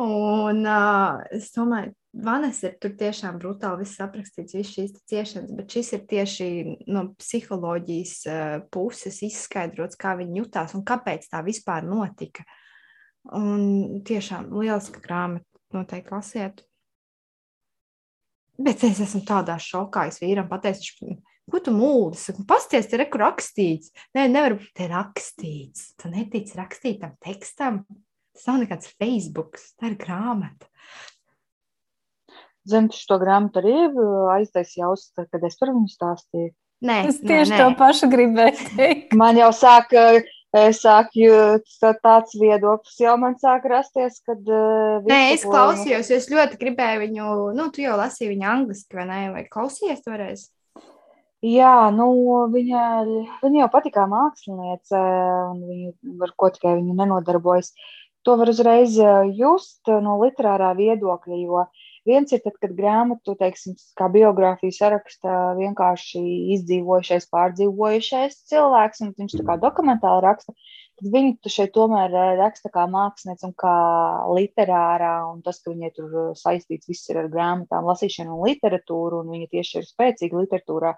[0.00, 5.76] Un uh, es domāju, Vanessa ir tur tiešām brutāli viss aprakstīts, visas šīs ciešanas, bet
[5.76, 6.48] šis ir tieši
[6.90, 12.42] no psiholoģijas uh, puses izskaidrots, kā viņi jutās un kāpēc tā vispār notika.
[13.36, 15.46] Un tiešām lieliska grāmata,
[15.76, 16.64] noteikti lasiet.
[18.58, 21.14] Bet es esmu tādā šokā, es vīram pateicu,
[21.50, 22.28] ko tu mūlis?
[22.48, 23.92] Pasties, te reku rakstīts.
[24.16, 25.92] Nē, nevar būt te rakstīts.
[26.00, 27.84] Tu netici rakstītam tekstam.
[28.36, 30.68] Tas nav nekāds Facebook, tā ir grāmata.
[32.68, 33.76] Zem, tu šo grāmatu arī
[34.36, 36.52] aiztaisīji jau, kad es par viņu stāstīju.
[36.86, 37.60] Nē, es tieši nē, nē.
[37.60, 39.16] to pašu gribēju teikt.
[39.18, 39.92] Man jau sāk
[40.50, 41.28] Es saku,
[42.02, 44.40] tāds viedoklis jau man sāk rasties, kad.
[44.42, 48.98] Uh, Nē, es klausījos, jo es ļoti gribēju viņu, nu, tu jau lasīji viņu angliski,
[48.98, 49.20] vai ne?
[49.36, 50.48] Vai klausījies toreiz?
[51.40, 52.06] Jā, nu,
[52.52, 52.80] viņa,
[53.40, 54.98] viņa jau patīkā māksliniece,
[55.54, 57.72] un viņa ar ko tikai viņa nenodarbojas.
[58.28, 58.98] To var uzreiz
[59.32, 65.52] just no literārā viedokļa, jo uh, Viens ir tad, kad grāmatu, teiksim, kā biogrāfiju saraksta
[65.58, 66.20] vienkārši
[66.56, 70.54] izdzīvojušais, pārdzīvojušais cilvēks, un viņš tā kā dokumentāli raksta,
[70.96, 73.76] tad viņu šeit tomēr eh, raksta kā mākslinieks un kā
[74.32, 79.20] literārā, un tas, ka viņai tur eh, saistīts viss ir ar grāmatām, lasīšanu un literatūru,
[79.20, 80.94] un viņa tieši ir spēcīga literatūrā.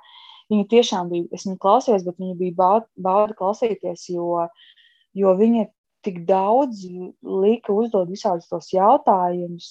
[0.51, 4.47] Viņa tiešām bija, es viņu klausījos, bet viņa bija bauda, bauda klausīties, jo,
[5.19, 5.67] jo viņa
[6.03, 6.85] tik daudz
[7.23, 9.69] lika uzdot visādus tos jautājumus,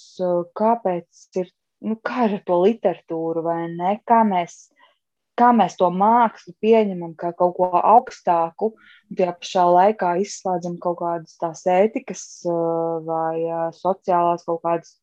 [0.58, 1.50] kāpēc ir,
[1.84, 4.70] nu, kā ir ar to literatūru vai ne, kā mēs,
[5.40, 8.72] kā mēs to mākslu pieņemam kā kaut ko augstāku,
[9.10, 12.26] un tajā pašā laikā izslēdzam kaut kādas tās ētikas
[13.08, 14.96] vai sociālās kaut kādas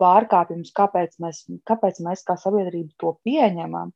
[0.00, 3.92] pārkāpumus, kāpēc mēs, kāpēc mēs kā sabiedrība to pieņemam.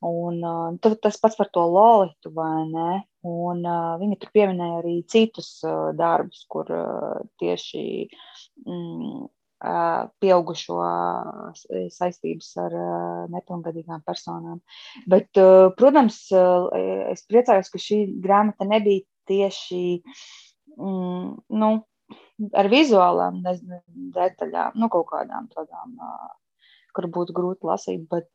[0.00, 2.90] Un, uh, tas pats par to lolitu, vai ne?
[3.26, 7.82] Un, uh, viņa tur pieminēja arī citus uh, darbus, kur uh, tieši
[8.66, 9.26] mm,
[10.22, 10.74] pieaugušo
[11.90, 12.74] saistības ar
[13.32, 14.60] nepilngadīgām personām.
[15.10, 15.32] Bet,
[15.74, 19.80] protams, es priecājos, ka šī grāmata nebija tieši
[20.78, 21.70] mm, nu,
[22.54, 25.98] ar vizuālām detaļām, nu, kaut kādām tādām,
[26.94, 28.06] kur būtu grūti lasīt.
[28.14, 28.30] Bet,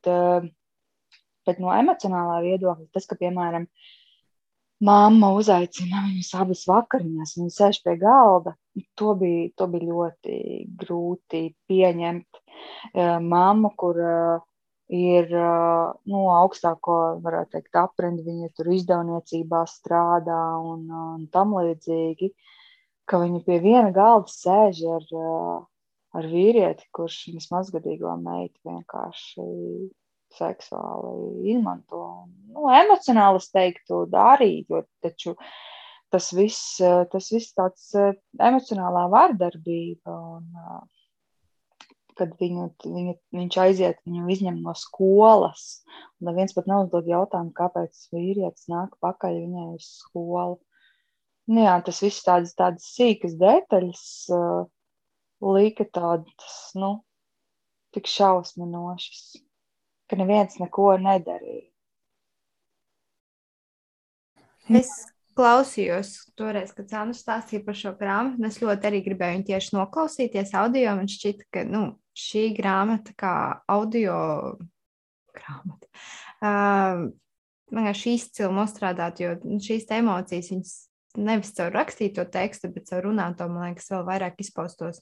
[1.47, 3.67] bet no emocionālā viedokļa tas, ka, piemēram,
[4.83, 8.55] mamma uzaicina viņus abas vakariņās, viņi sēž pie galda,
[8.99, 10.39] to bija, to bija ļoti
[10.79, 12.41] grūti pieņemt.
[13.23, 13.99] Mamma, kur
[14.93, 22.33] ir nu, augstāko, varētu teikt, aprendi, viņa tur izdevniecībā strādā un, un tam līdzīgi,
[23.09, 25.09] ka viņi pie viena galda sēž ar,
[26.13, 29.47] ar vīrieti, kurš viņas mazgadīgo meitu vienkārši
[30.37, 32.01] seksuāli izmanto.
[32.53, 35.35] Nu, emocionāli es teiktu, arī, jo taču
[36.13, 36.77] tas viss,
[37.11, 40.17] tas viss tāds eh, emocionālā vārdarbība.
[40.37, 40.83] Un, eh,
[42.17, 45.81] kad viņu, viņu, viņš aiziet, viņu izņem no skolas.
[46.21, 50.59] Un neviens pat neuzdod jautājumu, kāpēc vīrietis nāk pakaļ viņai uz skolu.
[51.49, 54.61] Nu, jā, tas viss tādas, tādas sīkas detaļas uh,
[55.43, 56.93] lika tādas, nu,
[57.93, 59.42] tik šausminošas
[60.13, 61.65] ka neviens neko nedarīja.
[64.71, 64.93] Es
[65.37, 69.75] klausījos toreiz, kad Cēnu stāstīja par šo grāmatu, un es ļoti arī gribēju viņu tieši
[69.75, 70.93] noklausīties audio.
[70.99, 71.83] Man šķita, ka nu,
[72.17, 73.33] šī grāmata, kā
[73.73, 74.15] audio
[75.33, 75.89] grāmata,
[76.45, 77.05] uh,
[77.73, 80.73] vienkārši izcili nostrādāt, jo nu, šīs emocijas, viņas
[81.23, 85.01] nevis caur rakstīto tekstu, bet caur runāto, man liekas, vēl vairāk izpaustos.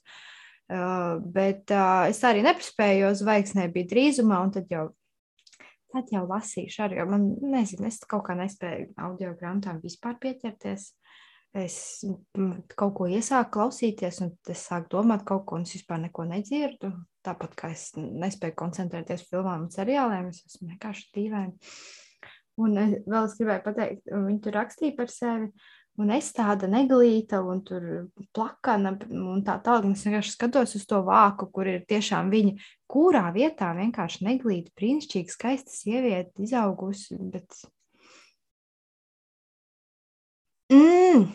[0.72, 4.88] Uh, bet uh, es arī nepaspēju, jo zvaigznē bija drīzumā, un tad jau
[5.92, 10.90] tad jau lasīšu arī, jo man, nezinu, es kaut kā nespēju audio grāmatām vispār pieķerties.
[11.52, 11.76] Es
[12.80, 16.94] kaut ko iesāku klausīties, un es sāku domāt kaut ko, un es vispār neko nedzirdu.
[17.22, 21.74] Tāpat kā es nespēju koncentrēties filmām un seriāliem, es esmu vienkārši dīvaini.
[22.62, 25.52] Un vēl es gribēju pateikt, viņi tur rakstīja par sevi,
[26.00, 27.82] Un es tāda neglīta un tur
[28.32, 29.90] plakana un tā tālāk.
[29.92, 32.54] Es vienkārši skatos uz to vāku, kur ir tiešām viņa,
[32.88, 37.18] kurā vietā vienkārši neglīta, brīnišķīga, skaista sieviete, izaugusi.
[37.34, 37.60] Bet...
[40.72, 41.28] Mm.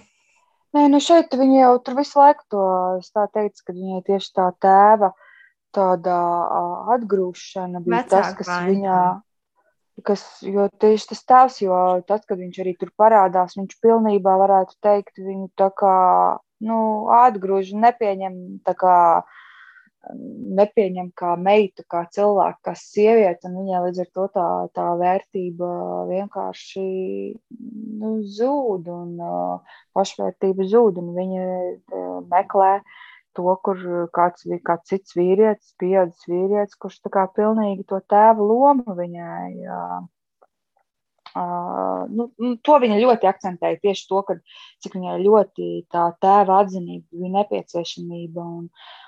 [0.74, 2.66] Nē, nu šeit viņa jau tur visu laiku to
[3.14, 5.14] teica, ka viņai tieši tā tēva
[5.78, 6.18] tāda
[6.98, 8.68] atgrūšana bija Vecāk tas, kas vainā.
[8.72, 9.00] viņā
[10.06, 11.78] Kas, jo tieši tas tēvs, jo
[12.10, 15.96] tad, kad viņš arī tur parādās, viņš pilnībā varētu teikt, viņu tā kā
[16.68, 16.78] nu,
[17.18, 18.36] atgrūž, nepieņem
[18.68, 18.98] tā kā,
[20.60, 25.72] nepieņem kā meitu, kā cilvēku, kā sievieti, un viņai līdz ar to tā, tā vērtība
[26.14, 26.86] vienkārši
[27.98, 33.04] nu, zūd, un uh, pašvērtība zūd, un viņa uh, meklē uh,
[33.38, 33.80] to, kur
[34.16, 39.52] kāds, kāds cits vīrietis, pieaudzis vīrietis, kurš tā kā pilnīgi to tēva lomu viņai.
[39.64, 40.00] Uh,
[41.38, 42.28] uh, nu,
[42.66, 44.38] to viņa ļoti akcentēja tieši to, ka,
[44.84, 48.48] cik viņai ļoti tā tēva atzinība bija nepieciešamība.
[48.60, 48.68] Un,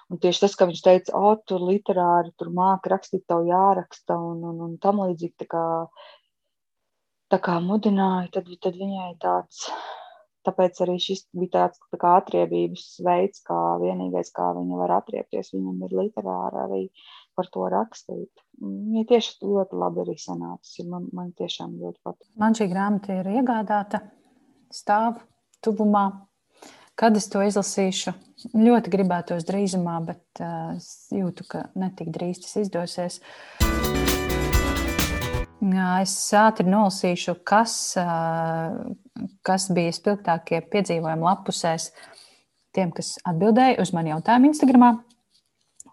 [0.09, 4.43] un tieši tas, ka viņš teica, o, tur literāri, tur māca rakstīt, tev jāraksta un,
[4.51, 5.65] un, un tam līdzīgi tā kā,
[7.33, 9.67] tā kā mudināja, tad, tad viņai tāds
[10.47, 15.51] Tāpēc arī šis bija tāds tā kā atriebības veids, kā vienīgais, kā viņa var atriepties.
[15.55, 16.83] Viņam ir literāri arī
[17.35, 18.45] par to rakstīt.
[18.59, 20.79] Viņa tieši ļoti labi arī sanācis.
[20.87, 22.31] Man, man tiešām ļoti patīk.
[22.39, 24.03] Man šī grāmata ir iegādāta,
[24.71, 25.21] stāv
[25.63, 26.07] tuvumā.
[26.99, 28.11] Kad es to izlasīšu,
[28.59, 30.75] ļoti gribētos drīzumā, bet uh,
[31.15, 33.21] jūtu, ka netik drīz tas izdosies.
[35.99, 37.73] Es ātri nolasīšu, kas,
[39.45, 41.89] kas bija spilgtākie piedzīvojumi lapusēs
[42.75, 45.01] tiem, kas atbildēja uz mani jautājumu Instagram.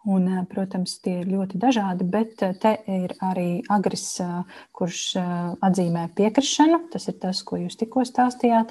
[0.06, 4.20] Un, protams, tie ir ļoti dažādi, bet te ir arī Agris,
[4.76, 5.00] kurš
[5.66, 6.84] atzīmē piekrišanu.
[6.92, 8.70] Tas ir tas, ko jūs tikko stāstījāt.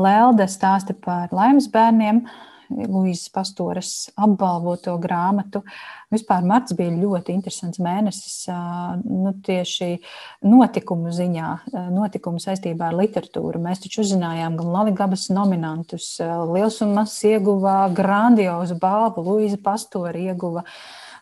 [0.00, 2.22] Lelde stāsta par laimes bērniem,
[2.70, 5.62] Luīzes Pastoras apbalvoto grāmatu.
[6.14, 8.48] Vispār marts bija ļoti interesants mēnesis
[9.04, 9.98] nu, tieši
[10.46, 11.50] notikumu ziņā,
[11.94, 13.62] notikumu saistībā ar literatūru.
[13.62, 16.10] Mēs taču uzzinājām gan Latvijas nominantus.
[16.54, 20.64] Liels un mazs ieguva grandiozu balvu, Luīza Pastora ieguva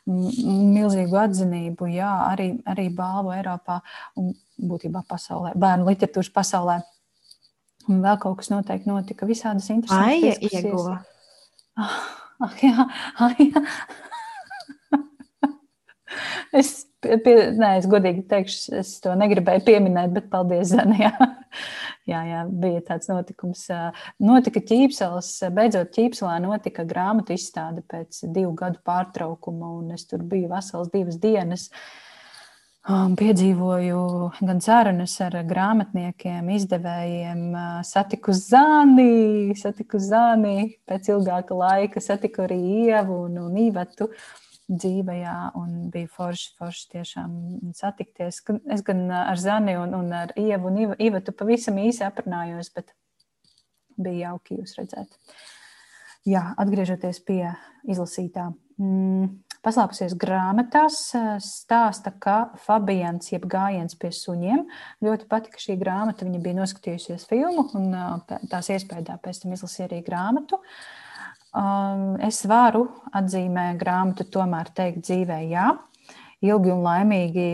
[0.06, 3.78] milzīgu atzinību, jā, arī, arī balvu Eiropā
[4.18, 6.80] un būtībā pasaulē, bērnu literatūras pasaulē.
[7.90, 9.26] Un vēl kaut kas noteikti notika.
[9.26, 10.42] Visādas interesantas lietas.
[10.52, 11.00] Aija ieguva.
[12.42, 12.84] Ah, jā,
[13.22, 13.60] ah, jā.
[16.58, 16.72] es,
[17.04, 20.96] pie, nē, es godīgi teikšu, es to negribēju pieminēt, bet paldies, Zana.
[20.98, 21.12] Jā.
[22.10, 23.68] jā, jā, bija tāds notikums.
[24.18, 30.50] Notika ķīpselis, beidzot ķīpselā notika grāmatu izstāde pēc divu gadu pārtraukuma, un es tur biju
[30.50, 31.68] vesels divas dienas.
[31.70, 32.11] Uh,
[32.82, 33.98] Piedzīvoju
[34.42, 37.42] gan sarunas ar grāmatniekiem, izdevējiem,
[37.86, 42.58] satiku Zāni, satiku Zāni pēc ilgāka laika, satiku arī
[42.88, 44.08] Ievu un, un Īvetu
[44.66, 47.36] dzīvajā, un bija forši, forši tiešām
[47.78, 48.42] satikties.
[48.74, 52.90] Es gan ar Zani un, un ar Ievu un Īvetu pavisam īsi aprunājos, bet
[53.94, 55.14] bija jauki jūs redzēt.
[56.26, 57.44] Jā, atgriežoties pie
[57.86, 58.50] izlasītā.
[58.82, 60.96] Mm, Paslēpusies grāmatās,
[61.38, 64.64] stāsta, ka Fabians, jeb gājiens pie suņiem,
[65.06, 66.26] ļoti patika šī grāmata.
[66.26, 67.94] Viņa bija noskatījusies filmu un
[68.50, 70.58] tās iespējā pēc tam izlasīja arī grāmatu.
[72.26, 75.70] Es varu atzīmē grāmatu tomēr teikt dzīvē jā.
[76.42, 77.48] Ilgi un laimīgi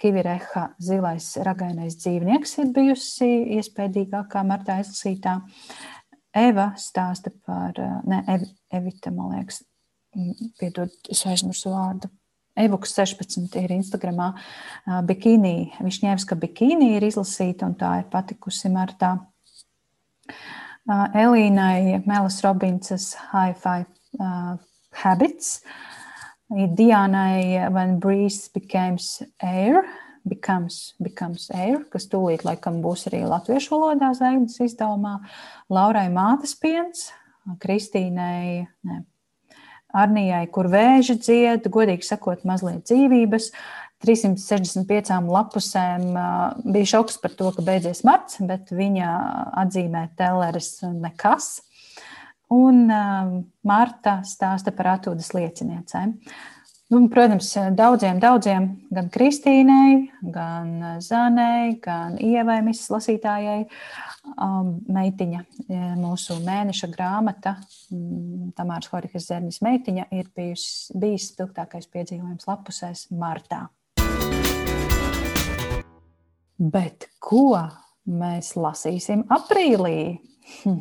[0.00, 3.28] Kivireha zilais ragainais dzīvnieks ir bijusi
[3.58, 5.42] iespējīgākā martā izlasītā.
[6.32, 7.76] Eva stāsta par,
[8.08, 8.24] ne,
[8.72, 9.66] Evita, man liekas,
[10.60, 12.10] piedod, es aizmirsu vārdu.
[12.56, 14.30] Evoks 16 ir Instagramā.
[15.08, 19.18] Bikīnī, Višņēvska bikīnī ir izlasīta un tā ir patikusi martā.
[20.86, 23.86] Elīnai Melas Robinsas High Five
[24.20, 24.56] uh,
[25.02, 25.60] Habits.
[26.48, 29.84] Dianai When Breeze Becomes Air.
[30.26, 35.20] Becomes, Becomes Air, kas tūlīt laikam būs arī latviešu valodā zvaigznes izdevumā,
[35.70, 37.12] Laurai Mātes piens,
[37.62, 38.96] Kristīnai, ne,
[39.96, 43.50] Arnijai, kur vēži dzied, godīgi sakot, mazliet dzīvības.
[44.04, 46.10] 365 lapusēm
[46.68, 49.12] bija šoks par to, ka beidzies marts, bet viņa
[49.64, 51.54] atzīmē Telleres nekas.
[52.52, 52.84] Un
[53.66, 56.12] Marta stāsta par atūdas lieciniecēm.
[56.92, 60.68] Nu, protams, daudziem, daudziem, gan Kristīnai, gan
[61.02, 63.64] Zanai, gan Ievai, misijas lasītājai,
[64.34, 65.42] meitiņa,
[66.00, 67.56] mūsu mēneša grāmata,
[67.92, 73.66] mm, Tamāras Horikas Zernis meitiņa, ir bijis, bijis spilgtākais piedzīvojums lapusēs martā.
[76.56, 77.60] Bet ko
[78.08, 80.18] mēs lasīsim aprīlī?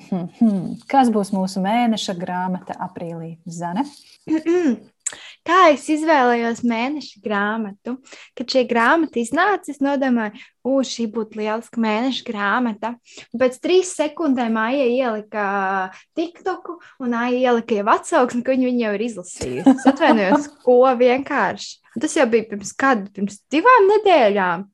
[0.91, 3.35] Kas būs mūsu mēneša grāmata aprīlī?
[3.49, 3.85] Zane?
[5.45, 7.99] Kā es izvēlējos mēneša grāmatu?
[8.37, 12.95] Kad šī grāmata iznāca, es nodomāju, ka šī būtu lieliska mēneša grāmata.
[13.29, 15.45] Un pēc trīs sekundēm Aija ielika
[16.17, 19.75] TikToku, un Aija ielika jau atsauksmi, ka viņa, viņa jau ir izlasījusi.
[19.75, 21.75] Es atvainojos, ko vienkārši.
[21.93, 24.65] Un tas jau bija pirms kāda, pirms divām nedēļām.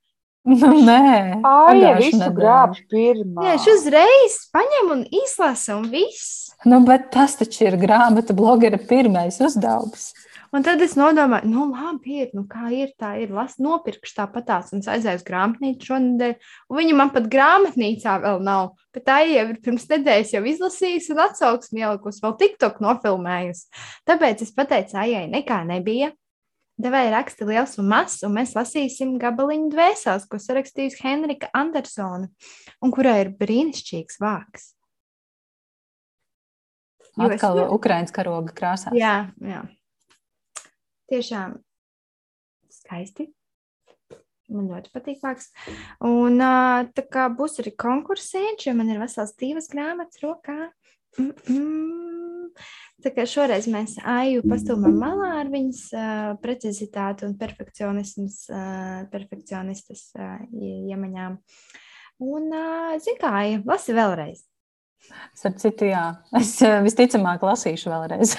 [0.47, 3.43] Nu, nē, Aija visu grāb pirmā.
[3.43, 6.55] Jā, viņš uzreiz paņem un izlasa, un viss.
[6.65, 10.13] Nu, bet tas taču ir grāmatu blogera pirmais uzdevums.
[10.51, 13.29] Un tad es nodomāju, nu, labi, ir, nu, kā ir, tā ir.
[13.31, 16.33] Las, nopirkšu tāpatās, un es aizēju uz grāmatnīcu šonadēļ.
[16.75, 18.73] Viņa man pat grāmatnīcā vēl nav.
[18.91, 23.81] Bet tā jau ir pirms nedēļas jau izlasījusi un atsauksmi ielikusi, vēl TikTok nofilmējusi.
[24.11, 26.11] Tāpēc es pateicu, Aijai, nekā nebija.
[26.81, 32.27] Devēja raksta liels un mazs, un mēs lasīsim gabaliņu dvēseles, ko sarakstījusi Henrika Andersona,
[32.83, 34.71] un kurā ir brīnišķīgs vārks.
[37.21, 38.97] Atkal Ukraiņas karoga krāsās.
[38.97, 39.61] Jā, jā
[41.11, 41.59] tiešām
[42.71, 43.29] skaisti.
[44.51, 45.85] Man ļoti patīk mākslinieks.
[46.07, 46.41] Un
[46.91, 50.71] tā kā būs arī konkursēns, jo man ir vesels divas grāmatas rokā.
[51.17, 52.11] Mm -mm.
[53.01, 60.11] Tā kā šoreiz mēs aju pastumam malā ar viņas uh, precizitāti un perfekcionismas, uh, perfekcionistas
[60.19, 60.37] uh,
[60.91, 61.37] iemaņām.
[62.21, 63.31] Un, uh, zin kā,
[63.65, 64.50] lasi vēlreiz.
[65.37, 66.03] Starp citu, jā,
[66.41, 68.35] es eh, visticamāk lasīšu vēlreiz.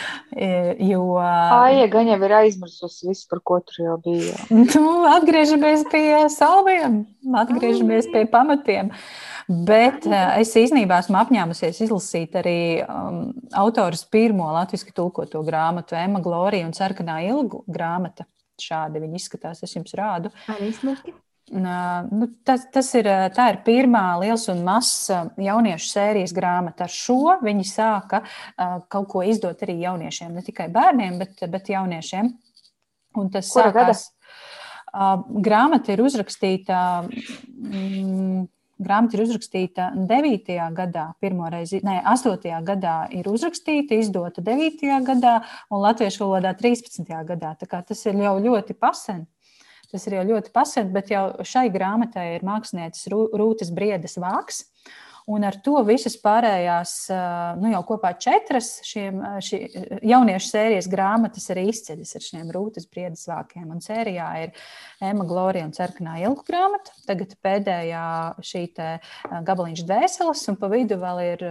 [0.92, 1.04] jo.
[1.20, 4.38] Aija gan jau ir aizmirsusi visu, par ko tur jau bija.
[4.50, 7.04] Nu, atgriežamies pie salviem,
[7.44, 8.92] atgriežamies pie pamatiem.
[9.68, 13.26] Bet eh, es īstenībā esmu apņēmusies izlasīt arī um,
[13.60, 18.26] autors pirmo latviešu tulkoto grāmatu, Emma Glorija un Sarkanā ilgu grāmata.
[18.60, 20.30] Šādi viņi izskatās, es jums rādu.
[20.54, 21.12] Arī smuki.
[21.52, 23.04] Nu, tas, tas ir,
[23.36, 26.86] tā ir pirmā liels un mazs jauniešu sērijas grāmata.
[26.86, 28.22] Ar šo viņi sāka
[28.88, 32.32] kaut ko izdot arī jauniešiem, ne tikai bērniem, bet, bet jauniešiem.
[33.20, 34.06] Un tas Kura sākās.
[35.44, 36.80] Grāmata ir uzrakstīta.
[37.04, 38.48] Mm,
[38.84, 40.48] Grāmata ir uzrakstīta 9.
[40.74, 42.48] gadā, pirmoreiz, ne, 8.
[42.66, 44.82] gadā ir uzrakstīta, izdota 9.
[45.06, 45.36] gadā
[45.70, 47.06] un latviešu valodā 13.
[47.28, 47.52] gadā.
[47.60, 49.28] Tas ir jau ļoti pasen.
[49.94, 54.64] Tas ir jau ļoti pasēta, bet jau šai grāmatai ir mākslinieces Rūtas Briedas vāks.
[55.30, 56.90] Un ar to visas pārējās,
[57.62, 59.60] nu jau kopā četras šiem, šī,
[60.04, 63.70] jauniešu sērijas grāmatas arī izceļas ar šiem rūtas briedas vākiem.
[63.72, 64.66] Un sērijā ir
[65.00, 66.92] Ema Glorija un Cerkanā ilgu grāmata.
[67.06, 68.04] Tagad pēdējā
[68.50, 68.66] šī
[69.48, 71.46] gabaliņš dvēseles, un pa vidu vēl ir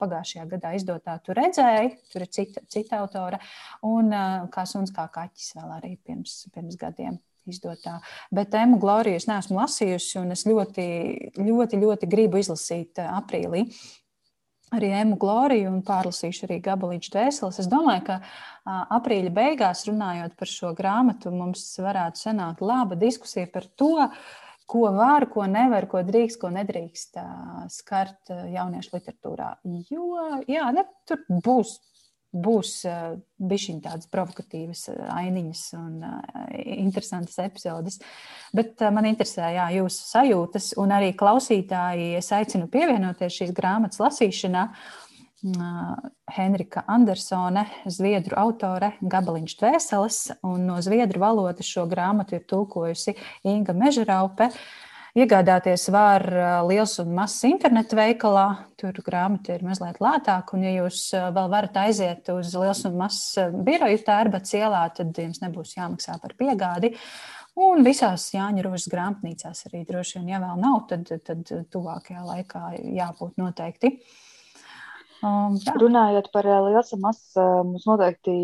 [0.00, 3.42] pagājušajā gadā izdotā tu redzēji, tur ir cita, cita autora,
[3.84, 4.16] un
[4.54, 7.20] kā suns kā kaķis vēl arī pirms, pirms gadiem
[7.50, 7.98] izdotā.
[8.34, 10.86] Bet Emu Gloriju es neesmu lasījusi, un es ļoti,
[11.40, 13.66] ļoti, ļoti gribu izlasīt eh, aprīlī.
[14.74, 17.60] Arī emu gloriju un pārlasīšu arī gabalīšu dvēseles.
[17.62, 18.16] Es domāju, ka
[18.96, 24.08] aprīļa beigās, runājot par šo grāmatu, mums varētu sanākt laba diskusija par to,
[24.66, 27.20] ko var, ko nevar, ko drīkst, ko nedrīkst
[27.76, 29.50] skart jauniešu literatūrā.
[29.92, 31.76] Jo jā, ne, tur būs
[32.34, 36.18] būs uh, bišķiņ tādas provokatīvas uh, ainiņas un uh,
[36.74, 38.00] interesantas epizodes.
[38.54, 44.68] Bet man interesē jā, jūsu sajūtas, un arī klausītāji es aicinu pievienoties šīs grāmatas lasīšanā.
[46.32, 53.12] Henrika Andersone, zviedru autore, gabaliņš dvēseles, un no zviedru valodas šo grāmatu ir tulkojusi
[53.52, 54.48] Inga Mežeraupe.
[54.48, 54.83] Uh,
[55.14, 56.24] Iegādāties var
[56.66, 58.48] liels un mazs internetu veikalā.
[58.74, 60.56] Tur grāmata ir mazliet lētāka.
[60.56, 65.38] Un, ja jūs vēl varat aiziet uz liels un mazs biroju tērbats ielā, tad jums
[65.44, 66.96] nebūs jāmaksā par piegādi.
[67.54, 72.62] Un visās Jāņa Rožas grāmatnīcās arī droši vien, ja vēl nav, tad, tad tuvākajā laikā
[72.98, 73.92] jābūt noteikti.
[75.22, 75.76] Um, jā.
[75.78, 78.34] Runājot par liels un mazs, mums noteikti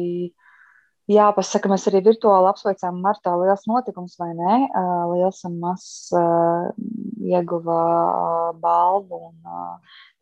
[1.11, 4.59] Jāpasaka, mēs arī virtuāli apsveicām Martā liels notikums, vai ne?
[5.11, 6.13] Liels un mazs
[7.27, 7.79] ieguva
[8.61, 9.49] balvu un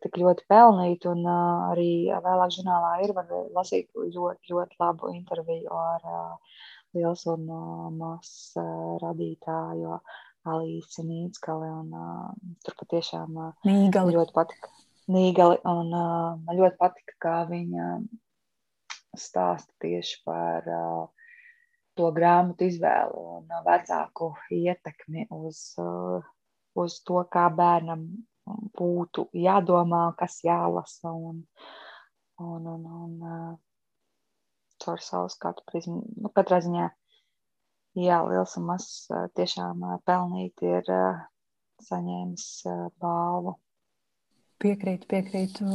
[0.01, 6.07] tik ļoti pelnīt, un arī vēlāk žurnālā ir var lasīt ļoti, ļoti labu interviju ar
[6.97, 7.45] liels un
[7.99, 8.57] mazs
[9.03, 9.99] radītāju
[10.49, 13.37] Alīsi Nīckali, un tur patiešām
[13.67, 14.15] Nīgali.
[14.17, 14.73] ļoti patika.
[15.09, 17.91] Nīgali, un man ļoti patika, kā viņa
[19.21, 20.67] stāsta tieši par
[21.99, 25.61] to grāmatu izvēli un vecāku ietekmi uz,
[26.79, 28.05] uz to, kā bērnam
[28.79, 31.43] būtu jādomā, kas jālasa un,
[32.39, 33.57] un, un, un
[34.83, 36.01] caur savu skatu prizmu.
[36.17, 36.87] Nu, katrā ziņā,
[37.99, 40.87] jā, liels un mazs tiešām uh, pelnīt ir
[41.83, 42.45] saņēmis
[43.01, 43.57] balvu.
[44.59, 45.65] Piekrītu, piekrītu.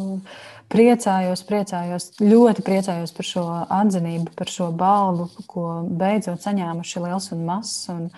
[0.72, 7.46] Priecājos, priecājos, ļoti priecājos par šo atzinību, par šo balvu, ko beidzot saņēmuši liels un
[7.48, 7.78] mazs.
[7.94, 8.10] Un,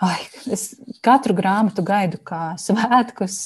[0.00, 0.16] ai,
[0.56, 0.64] es
[1.04, 3.36] katru grāmatu gaidu kā svētkus,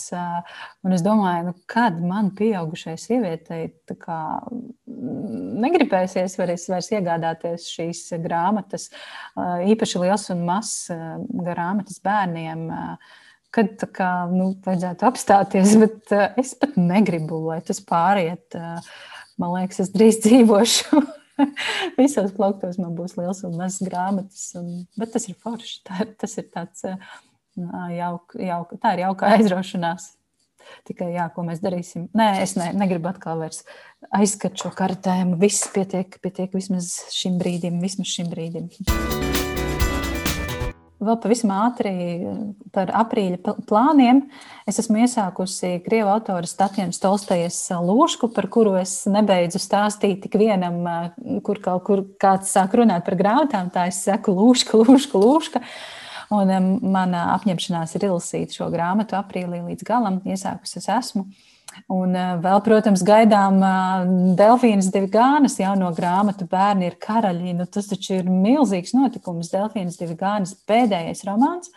[0.87, 3.67] un es domāju, nu, kad man pieaugušai sievietei
[3.99, 4.23] kā,
[5.67, 8.93] negribēsies vairs, vairs iegādāties šīs grāmatas,
[9.75, 10.95] īpaši liels un mazs
[11.51, 12.69] grāmatas bērniem
[13.57, 18.47] kad kā, nu, vajadzētu apstāties, bet uh, es pat negribu, lai tas pāriet.
[18.57, 18.83] Uh,
[19.41, 21.05] man liekas, es drīz dzīvošu.
[22.01, 25.81] Visos plauktos man būs liels un mazs grāmatas, un, bet tas ir forši.
[25.89, 27.17] Tā, tas ir tāds uh,
[27.93, 30.15] jauk, jauk, tā ir jauka aizraušanās.
[30.87, 32.09] Tikai jā, ko mēs darīsim.
[32.17, 33.63] Nē, es ne, negribu atkal vairs
[34.17, 35.39] aizskat šo kartējumu.
[35.39, 38.71] Viss pietiek, pietiek vismaz šim brīdim, vismaz šim brīdim.
[41.07, 41.93] Vēl pavisam ātri
[42.75, 44.25] par aprīļa plāniem.
[44.69, 50.83] Es esmu iesākusi krievu autoru Statjana Stolstejas lūšku, par kuru es nebeidzu stāstīt tik vienam,
[51.47, 53.71] kur kaut kur kāds sāk runāt par grāmatām.
[53.75, 55.63] Tā es saku lūška, lūška, lūška.
[56.35, 56.51] Un
[56.83, 60.19] mana apņemšanās ir izlasīt šo grāmatu aprīlī līdz galam.
[60.27, 61.29] Iesākusi es esmu.
[61.93, 64.07] Un eh, vēl, protams, gaidām eh,
[64.39, 67.57] Delfīnas Divigānas jauno grāmatu Bērni ir karaļi.
[67.59, 69.53] Nu, tas taču ir milzīgs notikums.
[69.53, 71.71] Delfīnas Divigānas pēdējais romāns.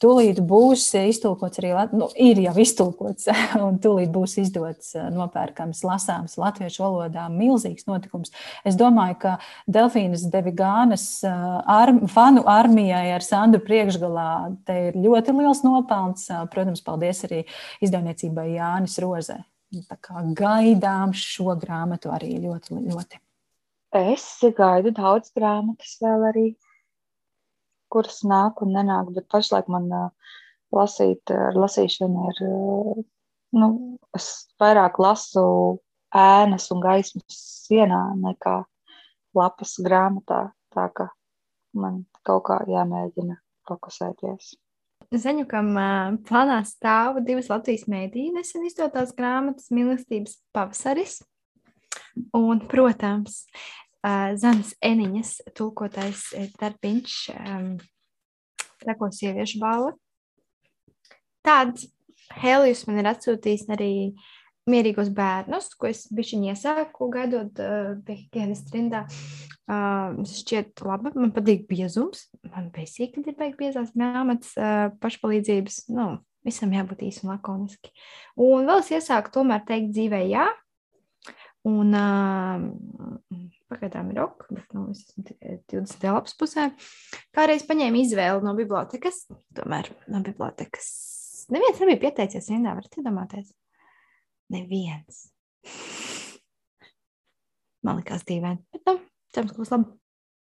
[0.00, 3.26] Tūlīt būs iztulkots arī, nu, ir jau iztulkots,
[3.66, 7.26] un tūlīt būs izdots, eh, nopērkams, lasāms latviešu valodā.
[7.32, 8.32] Milzīgs notikums.
[8.64, 9.34] Es domāju, ka
[9.68, 14.30] Delfīnas Devigānas arm, fanu armijai ar Sandu priekšgalā
[14.64, 16.30] te ir ļoti liels nopelns.
[16.52, 17.44] Protams, paldies arī
[17.84, 19.42] izdevniecībai Jānis Rozē.
[19.86, 23.20] Tā kā gaidām šo grāmatu arī ļoti, ļoti.
[24.00, 24.24] Es
[24.56, 26.44] gaidu daudz grāmatas vēl arī
[27.92, 29.88] kuras nāk un nenāk, bet pašlaik man
[30.74, 32.42] lasīt, ar lasīšanu ir,
[33.58, 33.70] nu,
[34.16, 34.30] es
[34.62, 35.44] vairāk lasu
[36.16, 38.60] ēnas un gaismas sienā nekā
[39.36, 41.10] lapas grāmatā, tā ka
[41.76, 43.38] man kaut kā jāmēģina
[43.68, 44.54] fokusēties.
[45.10, 45.72] Zaņukam
[46.28, 51.18] plānā stāv divas Latvijas mēdīņas nesen izdotās grāmatas mīlestības pavasaris.
[52.36, 53.44] Un, protams,
[54.02, 56.30] Zanas Eniņas tulkotais
[56.60, 57.16] darbiņš
[58.80, 59.92] Trako sieviešu balva.
[61.44, 61.88] Tāds
[62.40, 63.92] Helijus man ir atsūtījis arī
[64.70, 67.60] mierīgos bērnus, ko es bišķiņ iesāku gaidot
[68.06, 69.04] pie higienas trindā.
[70.30, 72.28] Šķiet labi, man patīk biezums.
[72.48, 74.54] Man besīgi, kad ir beig biezās grāmatas
[75.02, 75.84] pašpalīdzības.
[75.94, 76.08] Nu,
[76.46, 77.92] visam jābūt īsi un lakoniski.
[78.40, 80.48] Un vēl es iesāku tomēr teikt dzīvē jā.
[81.68, 82.62] Un uh,
[83.70, 86.06] Pagaidām ir ok, bet nu, es esmu tikai 20.
[86.10, 86.66] lapas pusē.
[87.36, 89.22] Kādreiz paņēmu izvēli no bibliotekas,
[89.54, 90.88] tomēr no bibliotekas.
[91.54, 93.52] Neviens nebija pieteicies, vienā varat iedomāties.
[94.50, 95.22] Neviens.
[97.86, 98.96] Man likās dīvaini, bet nu,
[99.30, 99.90] cerams, ka būs labi.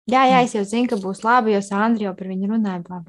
[0.07, 2.85] Jā, jā, es jau zinu, ka būs labi, jo Sandra jau par viņu runāja.
[2.87, 3.03] Blā.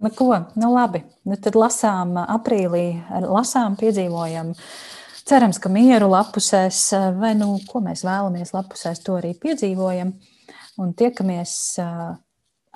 [0.00, 0.32] Nu, ko?
[0.56, 1.04] Nu, labi.
[1.28, 2.86] Nu, tad lasām aprīlī,
[3.28, 4.70] lasām, piedzīvojam uh,
[5.26, 10.12] Cerams, ka mieru lapusēs, eh, vai nu, ko mēs vēlamies lapusēs, to arī piedzīvojam.
[10.78, 12.14] Un tiekamies, eh,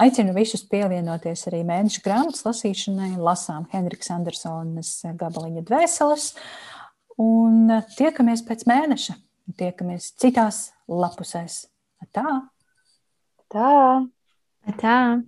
[0.02, 6.34] aicinu visus pievienoties arī mēneša grāmatas lasīšanai, lasām Henriks Andersonas gabaliņa dvēseles.
[7.18, 9.14] Un eh, tiekamies pēc mēneša,
[9.56, 11.68] tiekamies citās lapusēs.
[12.10, 12.50] Tā!
[13.46, 14.08] Tā!
[14.74, 15.22] Tā!